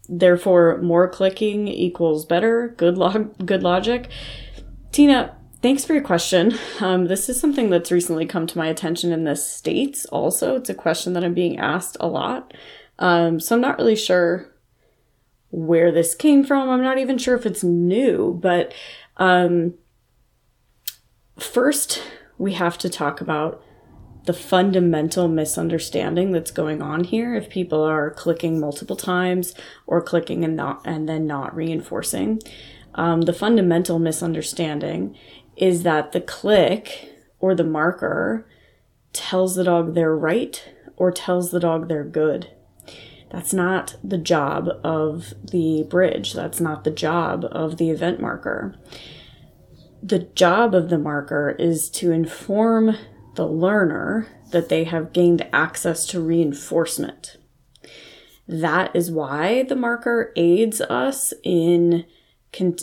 Therefore, 0.07 0.77
more 0.81 1.07
clicking 1.07 1.67
equals 1.67 2.25
better. 2.25 2.73
Good 2.77 2.97
log, 2.97 3.45
good 3.45 3.63
logic. 3.63 4.09
Tina, 4.91 5.35
thanks 5.65 5.83
for 5.83 5.93
your 5.93 6.03
question. 6.03 6.55
Um, 6.79 7.07
this 7.07 7.27
is 7.27 7.39
something 7.39 7.71
that's 7.71 7.91
recently 7.91 8.27
come 8.27 8.45
to 8.45 8.57
my 8.59 8.67
attention 8.67 9.11
in 9.11 9.23
the 9.23 9.35
states. 9.35 10.05
Also, 10.05 10.55
it's 10.55 10.69
a 10.69 10.75
question 10.75 11.13
that 11.13 11.23
I'm 11.23 11.33
being 11.33 11.57
asked 11.57 11.97
a 11.99 12.05
lot. 12.05 12.53
Um, 12.99 13.39
so 13.39 13.55
I'm 13.55 13.61
not 13.61 13.79
really 13.79 13.95
sure 13.95 14.53
where 15.49 15.91
this 15.91 16.13
came 16.13 16.43
from. 16.43 16.69
I'm 16.69 16.83
not 16.83 16.99
even 16.99 17.17
sure 17.17 17.33
if 17.33 17.47
it's 17.47 17.63
new, 17.63 18.37
but 18.39 18.75
um, 19.17 19.73
first 21.39 21.99
we 22.37 22.53
have 22.53 22.77
to 22.77 22.87
talk 22.87 23.19
about 23.19 23.59
the 24.25 24.33
fundamental 24.33 25.27
misunderstanding 25.27 26.31
that's 26.31 26.51
going 26.51 26.83
on 26.83 27.05
here 27.05 27.33
if 27.33 27.49
people 27.49 27.81
are 27.81 28.11
clicking 28.11 28.59
multiple 28.59 28.95
times 28.95 29.55
or 29.87 29.99
clicking 29.99 30.43
and 30.43 30.55
not 30.55 30.81
and 30.85 31.09
then 31.09 31.25
not 31.25 31.55
reinforcing 31.55 32.39
um, 32.95 33.21
the 33.21 33.33
fundamental 33.33 33.99
misunderstanding 33.99 35.15
is 35.55 35.83
that 35.83 36.11
the 36.11 36.21
click 36.21 37.09
or 37.39 37.55
the 37.55 37.63
marker 37.63 38.47
tells 39.13 39.55
the 39.55 39.63
dog 39.63 39.93
they're 39.93 40.15
right 40.15 40.73
or 40.95 41.11
tells 41.11 41.51
the 41.51 41.59
dog 41.59 41.87
they're 41.87 42.03
good 42.03 42.51
that's 43.31 43.53
not 43.53 43.95
the 44.03 44.17
job 44.17 44.69
of 44.83 45.33
the 45.51 45.85
bridge 45.89 46.33
that's 46.33 46.59
not 46.59 46.83
the 46.83 46.91
job 46.91 47.45
of 47.51 47.77
the 47.77 47.89
event 47.89 48.19
marker 48.19 48.75
the 50.05 50.19
job 50.19 50.75
of 50.75 50.89
the 50.89 50.99
marker 50.99 51.55
is 51.57 51.89
to 51.89 52.11
inform 52.11 52.95
the 53.33 53.47
learner 53.47 54.27
that 54.51 54.69
they 54.69 54.83
have 54.83 55.13
gained 55.13 55.47
access 55.51 56.05
to 56.07 56.21
reinforcement. 56.21 57.37
That 58.47 58.95
is 58.95 59.11
why 59.11 59.63
the 59.63 59.75
marker 59.75 60.31
aids 60.35 60.79
us 60.79 61.33
in, 61.43 62.05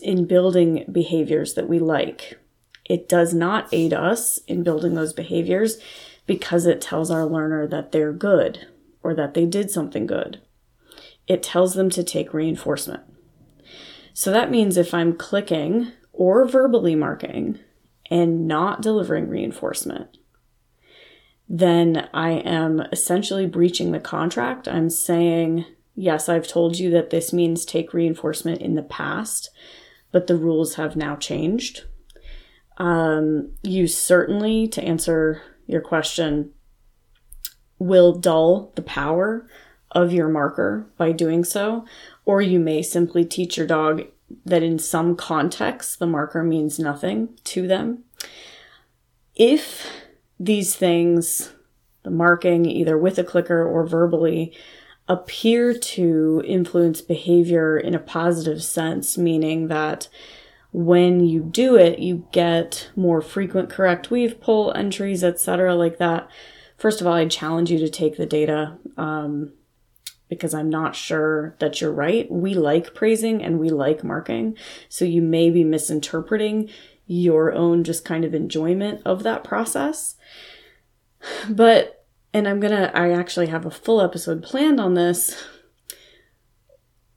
in 0.02 0.26
building 0.26 0.84
behaviors 0.90 1.54
that 1.54 1.68
we 1.68 1.78
like. 1.78 2.38
It 2.84 3.08
does 3.08 3.32
not 3.32 3.68
aid 3.72 3.92
us 3.92 4.38
in 4.46 4.62
building 4.62 4.94
those 4.94 5.12
behaviors 5.12 5.78
because 6.26 6.66
it 6.66 6.80
tells 6.80 7.10
our 7.10 7.26
learner 7.26 7.66
that 7.66 7.92
they're 7.92 8.12
good 8.12 8.66
or 9.02 9.14
that 9.14 9.34
they 9.34 9.46
did 9.46 9.70
something 9.70 10.06
good. 10.06 10.40
It 11.26 11.42
tells 11.42 11.74
them 11.74 11.90
to 11.90 12.02
take 12.02 12.34
reinforcement. 12.34 13.02
So 14.14 14.30
that 14.30 14.50
means 14.50 14.76
if 14.76 14.92
I'm 14.92 15.16
clicking 15.16 15.92
or 16.12 16.46
verbally 16.46 16.94
marking 16.94 17.58
and 18.10 18.46
not 18.46 18.82
delivering 18.82 19.28
reinforcement, 19.28 20.18
then 21.48 22.08
I 22.12 22.32
am 22.32 22.80
essentially 22.92 23.46
breaching 23.46 23.92
the 23.92 24.00
contract. 24.00 24.68
I'm 24.68 24.90
saying, 24.90 25.64
yes, 25.94 26.28
I've 26.28 26.48
told 26.48 26.78
you 26.78 26.90
that 26.90 27.10
this 27.10 27.32
means 27.32 27.64
take 27.64 27.94
reinforcement 27.94 28.60
in 28.60 28.74
the 28.74 28.82
past, 28.82 29.50
but 30.10 30.26
the 30.26 30.36
rules 30.36 30.74
have 30.74 30.96
now 30.96 31.16
changed. 31.16 31.84
Um, 32.82 33.52
you 33.62 33.86
certainly, 33.86 34.66
to 34.66 34.82
answer 34.82 35.40
your 35.68 35.80
question, 35.80 36.50
will 37.78 38.12
dull 38.18 38.72
the 38.74 38.82
power 38.82 39.46
of 39.92 40.12
your 40.12 40.28
marker 40.28 40.90
by 40.96 41.12
doing 41.12 41.44
so, 41.44 41.84
or 42.24 42.42
you 42.42 42.58
may 42.58 42.82
simply 42.82 43.24
teach 43.24 43.56
your 43.56 43.68
dog 43.68 44.02
that 44.44 44.64
in 44.64 44.80
some 44.80 45.14
contexts 45.14 45.94
the 45.94 46.08
marker 46.08 46.42
means 46.42 46.80
nothing 46.80 47.38
to 47.44 47.68
them. 47.68 48.02
If 49.36 49.86
these 50.40 50.74
things, 50.74 51.52
the 52.02 52.10
marking 52.10 52.66
either 52.66 52.98
with 52.98 53.16
a 53.16 53.22
clicker 53.22 53.64
or 53.64 53.86
verbally, 53.86 54.56
appear 55.06 55.72
to 55.72 56.42
influence 56.44 57.00
behavior 57.00 57.78
in 57.78 57.94
a 57.94 58.00
positive 58.00 58.60
sense, 58.60 59.16
meaning 59.16 59.68
that 59.68 60.08
when 60.72 61.20
you 61.20 61.40
do 61.42 61.76
it, 61.76 61.98
you 61.98 62.26
get 62.32 62.90
more 62.96 63.20
frequent 63.20 63.68
correct 63.68 64.10
weave 64.10 64.40
pull 64.40 64.72
entries, 64.72 65.22
etc., 65.22 65.74
like 65.74 65.98
that. 65.98 66.30
First 66.78 67.00
of 67.00 67.06
all, 67.06 67.12
I 67.12 67.26
challenge 67.26 67.70
you 67.70 67.78
to 67.78 67.90
take 67.90 68.16
the 68.16 68.26
data 68.26 68.78
um, 68.96 69.52
because 70.28 70.54
I'm 70.54 70.70
not 70.70 70.96
sure 70.96 71.54
that 71.60 71.80
you're 71.80 71.92
right. 71.92 72.28
We 72.30 72.54
like 72.54 72.94
praising 72.94 73.42
and 73.42 73.60
we 73.60 73.68
like 73.68 74.02
marking, 74.02 74.56
so 74.88 75.04
you 75.04 75.20
may 75.20 75.50
be 75.50 75.62
misinterpreting 75.62 76.70
your 77.06 77.52
own 77.52 77.84
just 77.84 78.04
kind 78.04 78.24
of 78.24 78.34
enjoyment 78.34 79.02
of 79.04 79.22
that 79.24 79.44
process. 79.44 80.16
But, 81.50 82.06
and 82.32 82.48
I'm 82.48 82.60
gonna, 82.60 82.90
I 82.94 83.12
actually 83.12 83.48
have 83.48 83.66
a 83.66 83.70
full 83.70 84.00
episode 84.00 84.42
planned 84.42 84.80
on 84.80 84.94
this. 84.94 85.44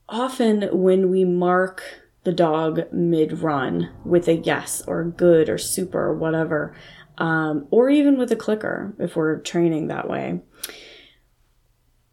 Often 0.09 0.69
when 0.73 1.09
we 1.09 1.23
mark 1.23 2.04
the 2.25 2.33
dog 2.33 2.81
mid 2.91 3.39
run 3.39 3.89
with 4.03 4.27
a 4.27 4.35
yes 4.35 4.83
or 4.85 5.05
good 5.05 5.49
or 5.49 5.57
super 5.57 5.99
or 5.99 6.13
whatever, 6.13 6.75
um, 7.17 7.67
or 7.71 7.89
even 7.89 8.17
with 8.17 8.31
a 8.31 8.35
clicker 8.35 8.93
if 8.99 9.15
we're 9.15 9.39
training 9.39 9.87
that 9.87 10.09
way, 10.09 10.41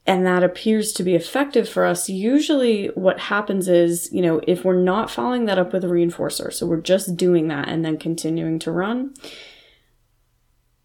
and 0.07 0.27
that 0.27 0.43
appears 0.43 0.93
to 0.93 1.05
be 1.05 1.15
effective 1.15 1.69
for 1.69 1.85
us, 1.85 2.09
usually 2.09 2.89
what 2.89 3.21
happens 3.21 3.69
is, 3.69 4.13
you 4.13 4.21
know, 4.21 4.41
if 4.47 4.65
we're 4.65 4.83
not 4.83 5.11
following 5.11 5.45
that 5.45 5.59
up 5.59 5.73
with 5.73 5.85
a 5.85 5.89
reinforcer, 5.89 6.53
so 6.53 6.67
we're 6.67 6.81
just 6.81 7.17
doing 7.17 7.49
that 7.49 7.69
and 7.69 7.85
then 7.85 7.97
continuing 7.97 8.59
to 8.61 8.73
run, 8.73 9.15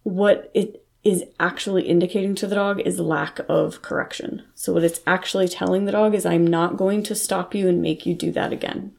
what 0.04 0.52
it 0.54 0.86
is 1.04 1.24
actually 1.40 1.88
indicating 1.88 2.36
to 2.36 2.46
the 2.46 2.56
dog 2.56 2.80
is 2.82 3.00
lack 3.00 3.40
of 3.50 3.82
correction. 3.82 4.44
So, 4.54 4.74
what 4.74 4.84
it's 4.84 5.00
actually 5.08 5.48
telling 5.48 5.86
the 5.86 5.92
dog 5.94 6.14
is, 6.14 6.26
I'm 6.26 6.46
not 6.46 6.78
going 6.78 7.02
to 7.04 7.16
stop 7.16 7.56
you 7.56 7.68
and 7.68 7.82
make 7.82 8.06
you 8.06 8.14
do 8.14 8.32
that 8.34 8.54
again. 8.54 8.94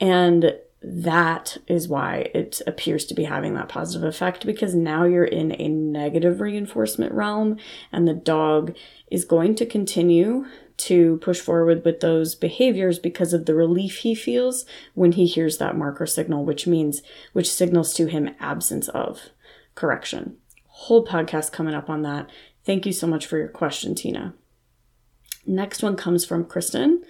And 0.00 0.54
that 0.86 1.56
is 1.66 1.88
why 1.88 2.30
it 2.34 2.60
appears 2.66 3.06
to 3.06 3.14
be 3.14 3.24
having 3.24 3.54
that 3.54 3.70
positive 3.70 4.06
effect 4.06 4.44
because 4.44 4.74
now 4.74 5.04
you're 5.04 5.24
in 5.24 5.58
a 5.58 5.68
negative 5.68 6.42
reinforcement 6.42 7.12
realm 7.12 7.56
and 7.90 8.06
the 8.06 8.12
dog 8.14 8.76
is 9.10 9.24
going 9.24 9.54
to 9.54 9.64
continue 9.64 10.44
to 10.76 11.16
push 11.18 11.40
forward 11.40 11.84
with 11.84 12.00
those 12.00 12.34
behaviors 12.34 12.98
because 12.98 13.32
of 13.32 13.46
the 13.46 13.54
relief 13.54 13.98
he 13.98 14.14
feels 14.14 14.66
when 14.92 15.12
he 15.12 15.24
hears 15.24 15.56
that 15.56 15.76
marker 15.76 16.04
signal 16.06 16.44
which 16.44 16.66
means 16.66 17.00
which 17.32 17.50
signals 17.50 17.94
to 17.94 18.06
him 18.06 18.34
absence 18.38 18.88
of 18.88 19.30
correction. 19.74 20.36
Whole 20.66 21.06
podcast 21.06 21.50
coming 21.50 21.74
up 21.74 21.88
on 21.88 22.02
that. 22.02 22.28
Thank 22.64 22.84
you 22.84 22.92
so 22.92 23.06
much 23.06 23.24
for 23.24 23.38
your 23.38 23.48
question 23.48 23.94
tina. 23.94 24.34
Next 25.46 25.82
one 25.82 25.96
comes 25.96 26.26
from 26.26 26.44
kristen 26.44 27.04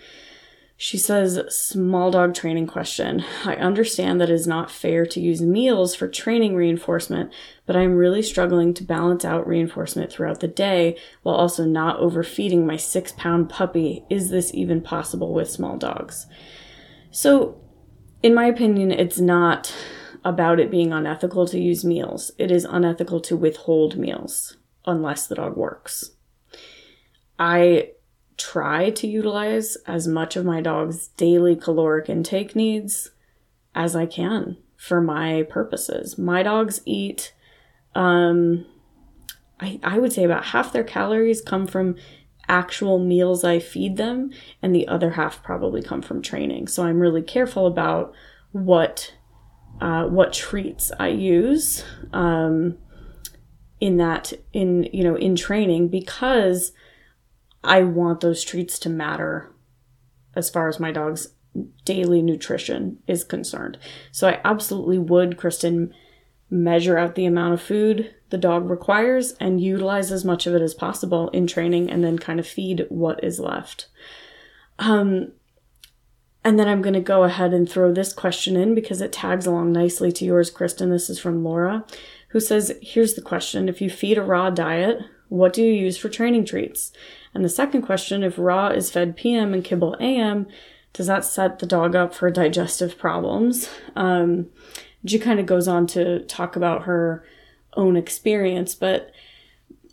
she 0.77 0.99
says, 0.99 1.41
small 1.49 2.11
dog 2.11 2.35
training 2.35 2.67
question. 2.67 3.25
I 3.45 3.55
understand 3.55 4.21
that 4.21 4.29
it 4.29 4.35
is 4.35 4.47
not 4.47 4.71
fair 4.71 5.07
to 5.07 5.21
use 5.21 5.41
meals 5.41 5.95
for 5.95 6.09
training 6.09 6.57
reinforcement, 6.57 7.33
but 7.65 7.77
I 7.77 7.83
am 7.83 7.95
really 7.95 8.23
struggling 8.23 8.75
to 8.75 8.85
balance 8.85 9.25
out 9.25 9.47
reinforcement 9.47 10.11
throughout 10.11 10.41
the 10.41 10.49
day 10.49 10.99
while 11.23 11.37
also 11.37 11.65
not 11.65 12.01
overfeeding 12.01 12.67
my 12.67 12.77
six 12.77 13.13
pound 13.13 13.49
puppy. 13.49 14.05
Is 14.11 14.31
this 14.31 14.53
even 14.53 14.81
possible 14.81 15.33
with 15.33 15.49
small 15.49 15.77
dogs? 15.77 16.27
So, 17.13 17.61
in 18.23 18.35
my 18.35 18.47
opinion, 18.47 18.91
it's 18.91 19.21
not 19.21 19.73
about 20.25 20.59
it 20.59 20.71
being 20.71 20.93
unethical 20.93 21.47
to 21.49 21.61
use 21.61 21.85
meals. 21.85 22.33
It 22.37 22.51
is 22.51 22.65
unethical 22.65 23.21
to 23.21 23.37
withhold 23.37 23.97
meals 23.97 24.57
unless 24.87 25.29
the 25.29 25.37
dog 25.37 25.57
works. 25.57 26.11
I 27.39 27.91
try 28.37 28.91
to 28.91 29.07
utilize 29.07 29.77
as 29.87 30.07
much 30.07 30.37
of 30.37 30.45
my 30.45 30.61
dog's 30.61 31.09
daily 31.09 31.57
caloric 31.57 32.09
intake 32.09 32.57
needs 32.57 33.11
as 33.75 33.95
I 33.95 34.07
can 34.07 34.57
for 34.77 35.01
my 35.01 35.45
purposes. 35.45 36.19
My 36.19 36.43
dogs 36.43 36.81
eat, 36.85 37.33
um, 37.95 38.67
I, 39.61 39.81
I 39.83 39.99
would 39.99 40.13
say 40.13 40.25
about 40.25 40.47
half 40.47 40.73
their 40.73 40.85
calories 40.85 41.41
come 41.41 41.67
from 41.67 41.97
actual 42.49 42.99
meals 42.99 43.45
I 43.45 43.59
feed 43.59 43.97
them, 43.97 44.31
and 44.63 44.75
the 44.75 44.89
other 44.89 45.13
half 45.13 45.43
probably 45.43 45.83
come 45.83 46.03
from 46.03 46.23
training. 46.23 46.69
So 46.69 46.85
I'm 46.85 47.01
really 47.01 47.23
careful 47.23 47.67
about 47.67 48.13
what 48.53 49.15
uh, 49.81 50.05
what 50.05 50.33
treats 50.33 50.93
I 51.01 51.09
use 51.09 51.85
um, 52.13 52.79
in 53.81 53.97
that 53.97 54.33
in 54.53 54.89
you 54.93 55.05
know 55.05 55.17
in 55.17 55.37
training 55.37 55.89
because 55.89 56.73
I 57.65 57.83
want 57.83 58.21
those 58.21 58.45
treats 58.45 58.79
to 58.81 58.91
matter 58.91 59.51
as 60.35 60.51
far 60.51 60.69
as 60.69 60.81
my 60.81 60.93
dog's 60.93 61.29
daily 61.85 62.23
nutrition 62.23 62.99
is 63.07 63.25
concerned. 63.25 63.79
So 64.11 64.29
I 64.29 64.41
absolutely 64.45 64.99
would, 64.99 65.37
Kristen, 65.37 65.95
measure 66.51 66.99
out 66.99 67.15
the 67.15 67.27
amount 67.27 67.55
of 67.55 67.63
food 67.63 68.15
the 68.31 68.39
dog 68.39 68.69
requires 68.69 69.33
and 69.35 69.61
utilize 69.61 70.11
as 70.11 70.25
much 70.25 70.47
of 70.47 70.55
it 70.55 70.63
as 70.63 70.75
possible 70.75 71.29
in 71.29 71.47
training 71.47 71.91
and 71.91 72.03
then 72.03 72.19
kind 72.19 72.41
of 72.41 72.47
feed 72.47 72.87
what 72.89 73.23
is 73.23 73.39
left. 73.39 73.87
Um, 74.79 75.33
and 76.43 76.59
then 76.59 76.69
I'm 76.69 76.83
going 76.83 76.95
to 76.95 77.01
go 77.01 77.25
ahead 77.25 77.55
and 77.55 77.69
throw 77.69 77.93
this 77.93 78.13
question 78.13 78.57
in 78.57 78.75
because 78.75 79.01
it 79.01 79.13
tags 79.13 79.47
along 79.47 79.73
nicely 79.73 80.13
to 80.13 80.25
yours, 80.25 80.51
Kristen. 80.51 80.91
This 80.91 81.09
is 81.09 81.19
from 81.19 81.45
Laura, 81.45 81.85
who 82.29 82.41
says 82.41 82.77
Here's 82.83 83.15
the 83.15 83.23
question 83.23 83.69
If 83.69 83.81
you 83.81 83.89
feed 83.89 84.19
a 84.19 84.23
raw 84.23 84.51
diet, 84.51 84.99
what 85.35 85.53
do 85.53 85.63
you 85.63 85.73
use 85.73 85.99
for 85.99 86.09
training 86.09 86.45
treats? 86.45 86.93
And 87.35 87.45
the 87.45 87.49
second 87.49 87.83
question 87.83 88.23
if 88.23 88.39
raw 88.39 88.69
is 88.69 88.91
fed 88.91 89.17
PM 89.17 89.53
and 89.53 89.65
kibble 89.65 89.97
AM, 89.99 90.47
does 90.93 91.09
that 91.09 91.25
set 91.25 91.59
the 91.59 91.67
dog 91.67 91.97
up 91.97 92.15
for 92.15 92.31
digestive 92.31 92.97
problems? 92.97 93.69
Um, 93.97 94.51
she 95.05 95.19
kind 95.19 95.41
of 95.41 95.47
goes 95.47 95.67
on 95.67 95.89
to 95.89 96.21
talk 96.27 96.55
about 96.55 96.85
her 96.85 97.25
own 97.77 97.97
experience, 97.97 98.77
but 98.77 99.11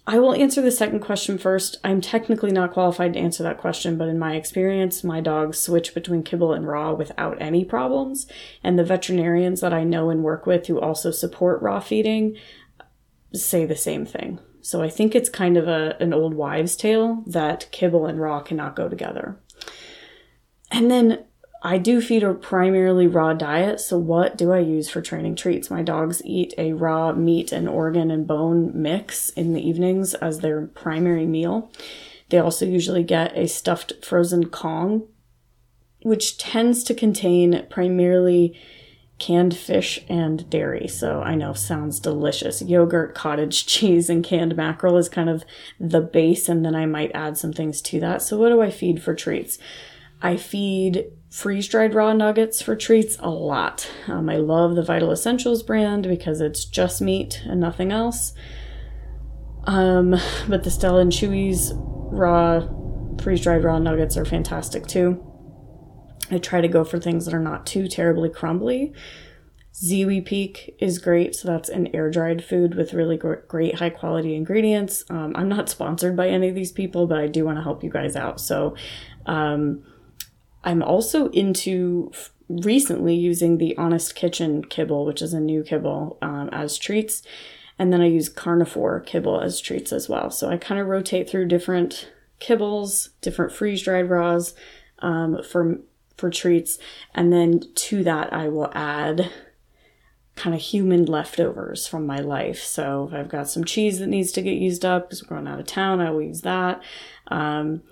I 0.06 0.20
will 0.20 0.36
answer 0.36 0.62
the 0.62 0.72
second 0.72 1.00
question 1.00 1.40
first. 1.40 1.78
I'm 1.84 2.02
technically 2.02 2.52
not 2.52 2.72
qualified 2.72 3.14
to 3.14 3.20
answer 3.20 3.42
that 3.42 3.58
question, 3.58 3.98
but 3.98 4.10
in 4.10 4.20
my 4.20 4.36
experience, 4.36 5.04
my 5.04 5.22
dogs 5.22 5.58
switch 5.58 5.96
between 5.96 6.22
kibble 6.22 6.54
and 6.54 6.68
raw 6.68 6.94
without 6.94 7.42
any 7.42 7.66
problems. 7.66 8.28
And 8.64 8.78
the 8.78 8.84
veterinarians 8.84 9.62
that 9.62 9.74
I 9.74 9.84
know 9.84 10.12
and 10.12 10.24
work 10.24 10.46
with 10.46 10.68
who 10.68 10.80
also 10.80 11.10
support 11.10 11.64
raw 11.64 11.80
feeding 11.80 12.38
say 13.34 13.66
the 13.66 13.76
same 13.76 14.06
thing. 14.06 14.40
So 14.62 14.82
I 14.82 14.90
think 14.90 15.16
it's 15.16 15.30
kind 15.30 15.58
of 15.58 15.68
a, 15.68 15.96
an 16.00 16.14
old 16.14 16.34
wives' 16.34 16.76
tale 16.76 17.24
that 17.28 17.72
kibble 17.72 18.06
and 18.06 18.20
raw 18.20 18.40
cannot 18.42 18.76
go 18.76 18.88
together. 18.88 19.40
And 20.72 20.90
then 20.90 21.26
I 21.64 21.78
do 21.78 22.02
feed 22.02 22.24
a 22.24 22.34
primarily 22.34 23.06
raw 23.06 23.34
diet. 23.34 23.80
So 23.80 23.98
what 23.98 24.38
do 24.38 24.52
I 24.52 24.60
use 24.60 24.90
for 24.90 25.02
training 25.02 25.36
treats? 25.36 25.70
My 25.70 25.84
dogs 25.84 26.22
eat 26.26 26.54
a 26.58 26.74
raw 26.74 27.12
meat 27.12 27.52
and 27.52 27.70
organ 27.70 28.10
and 28.10 28.26
bone 28.26 28.72
mix 28.74 29.30
in 29.32 29.54
the 29.54 29.68
evenings 29.68 30.14
as 30.16 30.40
their 30.40 30.68
primary 30.68 31.28
meal. 31.28 31.72
They 32.30 32.40
also 32.40 32.66
usually 32.66 33.04
get 33.04 33.38
a 33.38 33.48
stuffed 33.48 34.04
frozen 34.04 34.50
Kong, 34.50 35.08
which 36.02 36.38
tends 36.38 36.84
to 36.86 36.96
contain 36.96 37.68
primarily 37.70 38.58
canned 39.22 39.56
fish 39.56 40.04
and 40.10 40.50
dairy. 40.50 40.88
So 40.88 41.22
I 41.22 41.36
know 41.36 41.54
sounds 41.54 42.00
delicious. 42.00 42.62
Yogurt, 42.62 43.14
cottage 43.14 43.66
cheese, 43.68 44.10
and 44.10 44.24
canned 44.24 44.58
mackerel 44.58 44.98
is 44.98 45.08
kind 45.08 45.30
of 45.30 45.46
the 45.80 46.02
base, 46.02 46.50
and 46.50 46.66
then 46.66 46.76
I 46.76 46.88
might 46.88 47.12
add 47.14 47.38
some 47.38 47.54
things 47.54 47.82
to 47.84 48.00
that. 48.00 48.24
So 48.24 48.38
what 48.38 48.50
do 48.50 48.62
I 48.62 48.72
feed 48.72 49.02
for 49.02 49.14
treats? 49.14 49.60
I 50.24 50.38
feed 50.38 51.06
freeze 51.30 51.68
dried 51.68 51.94
raw 51.94 52.14
nuggets 52.14 52.62
for 52.62 52.76
treats 52.76 53.18
a 53.20 53.30
lot. 53.30 53.90
Um, 54.08 54.28
I 54.28 54.38
love 54.38 54.76
the 54.76 54.84
Vital 54.84 55.12
Essentials 55.12 55.64
brand 55.64 56.08
because 56.08 56.42
it's 56.42 56.66
just 56.66 57.02
meat 57.02 57.42
and 57.46 57.60
nothing 57.60 57.92
else. 57.92 58.34
Um, 59.66 60.16
but 60.50 60.64
the 60.64 60.72
Stella 60.72 61.02
and 61.02 61.12
Chewy's 61.12 61.74
raw 61.76 62.68
freeze 63.22 63.42
dried 63.42 63.64
raw 63.64 63.78
nuggets 63.78 64.18
are 64.18 64.26
fantastic 64.26 64.88
too. 64.88 65.31
I 66.32 66.38
try 66.38 66.62
to 66.62 66.68
go 66.68 66.84
for 66.84 67.00
things 67.00 67.26
that 67.26 67.34
are 67.34 67.40
not 67.40 67.66
too 67.66 67.88
terribly 67.88 68.30
crumbly. 68.30 68.94
Ziwi 69.74 70.26
Peak 70.26 70.76
is 70.80 71.00
great. 71.00 71.36
So 71.36 71.48
that's 71.48 71.70
an 71.70 71.94
air 71.94 72.10
dried 72.10 72.44
food 72.44 72.76
with 72.76 72.94
really 72.94 73.18
great 73.18 73.76
high 73.76 73.90
quality 73.90 74.36
ingredients. 74.36 75.04
Um, 75.10 75.34
I'm 75.36 75.50
not 75.50 75.70
sponsored 75.70 76.16
by 76.16 76.30
any 76.30 76.50
of 76.50 76.56
these 76.56 76.72
people, 76.72 77.08
but 77.08 77.20
I 77.20 77.28
do 77.28 77.46
want 77.46 77.58
to 77.58 77.64
help 77.64 77.84
you 77.84 77.90
guys 77.90 78.16
out. 78.16 78.40
So 78.40 78.76
um, 79.26 79.84
I'm 80.64 80.84
also 80.84 81.30
into 81.30 82.12
recently 82.50 83.16
using 83.16 83.58
the 83.58 83.78
Honest 83.78 84.14
Kitchen 84.14 84.64
kibble, 84.64 85.06
which 85.06 85.22
is 85.22 85.34
a 85.34 85.40
new 85.40 85.64
kibble, 85.64 86.18
um, 86.22 86.50
as 86.52 86.78
treats. 86.78 87.24
And 87.80 87.92
then 87.92 88.02
I 88.02 88.08
use 88.08 88.30
carnivore 88.30 89.00
kibble 89.00 89.40
as 89.40 89.60
treats 89.60 89.94
as 89.94 90.10
well. 90.10 90.30
So 90.30 90.50
I 90.50 90.58
kind 90.58 90.80
of 90.80 90.88
rotate 90.88 91.30
through 91.30 91.48
different 91.48 92.12
kibbles, 92.40 93.10
different 93.22 93.54
freeze 93.54 93.82
dried 93.82 94.10
raws 94.10 94.54
um, 95.00 95.42
for 95.44 95.80
for 96.22 96.30
treats. 96.30 96.80
And 97.14 97.34
then 97.34 97.62
to 97.76 98.04
that, 98.06 98.32
I 98.32 98.48
will 98.48 98.72
add 98.74 99.30
kind 100.36 100.56
of 100.56 100.62
human 100.62 101.06
leftovers 101.06 101.88
from 101.88 102.06
my 102.06 102.20
life. 102.20 102.64
So 102.64 103.10
if 103.10 103.14
I've 103.14 103.30
got 103.30 103.50
some 103.50 103.66
cheese 103.66 104.00
that 104.00 104.08
needs 104.08 104.32
to 104.34 104.42
get 104.42 104.54
used 104.54 104.86
up 104.86 105.10
because 105.10 105.24
we're 105.24 105.36
going 105.36 105.48
out 105.48 105.60
of 105.60 105.68
town, 105.68 106.00
I 106.00 106.12
will 106.12 106.22
use 106.22 106.42
that. 106.42 106.82
Um, 107.28 107.84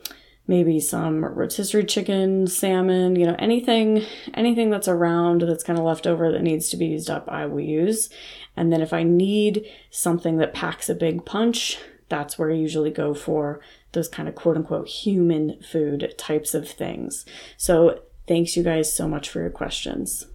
maybe 0.47 0.79
some 0.79 1.23
rotisserie 1.23 1.83
chicken, 1.83 2.47
salmon, 2.47 3.15
you 3.15 3.25
know, 3.25 3.35
anything, 3.37 4.03
anything 4.33 4.69
that's 4.69 4.87
around 4.87 5.41
that's 5.41 5.63
kind 5.63 5.77
of 5.77 5.85
left 5.85 6.07
over 6.07 6.31
that 6.31 6.41
needs 6.41 6.69
to 6.69 6.77
be 6.77 6.87
used 6.87 7.09
up, 7.09 7.27
I 7.27 7.45
will 7.45 7.59
use. 7.59 8.09
And 8.55 8.71
then 8.71 8.81
if 8.81 8.93
I 8.93 9.03
need 9.03 9.65
something 9.91 10.37
that 10.37 10.53
packs 10.53 10.89
a 10.89 10.95
big 10.95 11.25
punch, 11.25 11.77
that's 12.07 12.39
where 12.39 12.49
I 12.49 12.55
usually 12.55 12.89
go 12.89 13.13
for 13.13 13.61
those 13.91 14.07
kind 14.07 14.27
of 14.27 14.35
quote 14.35 14.57
unquote 14.57 14.87
human 14.87 15.61
food 15.61 16.15
types 16.17 16.53
of 16.53 16.67
things. 16.67 17.25
So 17.57 18.01
Thanks, 18.29 18.55
you 18.55 18.61
guys, 18.61 18.93
so 18.95 19.07
much 19.07 19.27
for 19.27 19.41
your 19.41 19.49
questions. 19.49 20.27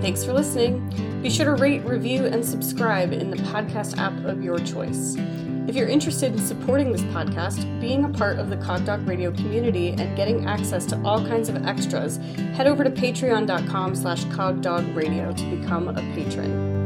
Thanks 0.00 0.24
for 0.24 0.32
listening. 0.32 1.20
Be 1.22 1.28
sure 1.28 1.46
to 1.46 1.60
rate, 1.60 1.84
review, 1.84 2.26
and 2.26 2.44
subscribe 2.44 3.12
in 3.12 3.32
the 3.32 3.36
podcast 3.36 3.98
app 3.98 4.12
of 4.24 4.44
your 4.44 4.60
choice. 4.60 5.16
If 5.66 5.74
you're 5.74 5.88
interested 5.88 6.34
in 6.34 6.38
supporting 6.38 6.92
this 6.92 7.02
podcast, 7.02 7.80
being 7.80 8.04
a 8.04 8.08
part 8.10 8.38
of 8.38 8.50
the 8.50 8.56
CogDog 8.58 9.08
Radio 9.08 9.32
community, 9.32 9.88
and 9.88 10.16
getting 10.16 10.46
access 10.46 10.86
to 10.86 11.02
all 11.04 11.26
kinds 11.26 11.48
of 11.48 11.66
extras, 11.66 12.18
head 12.54 12.68
over 12.68 12.84
to 12.84 12.90
patreon.com 12.90 13.96
slash 13.96 14.24
cogdogradio 14.26 15.36
to 15.36 15.56
become 15.56 15.88
a 15.88 15.94
patron. 16.14 16.77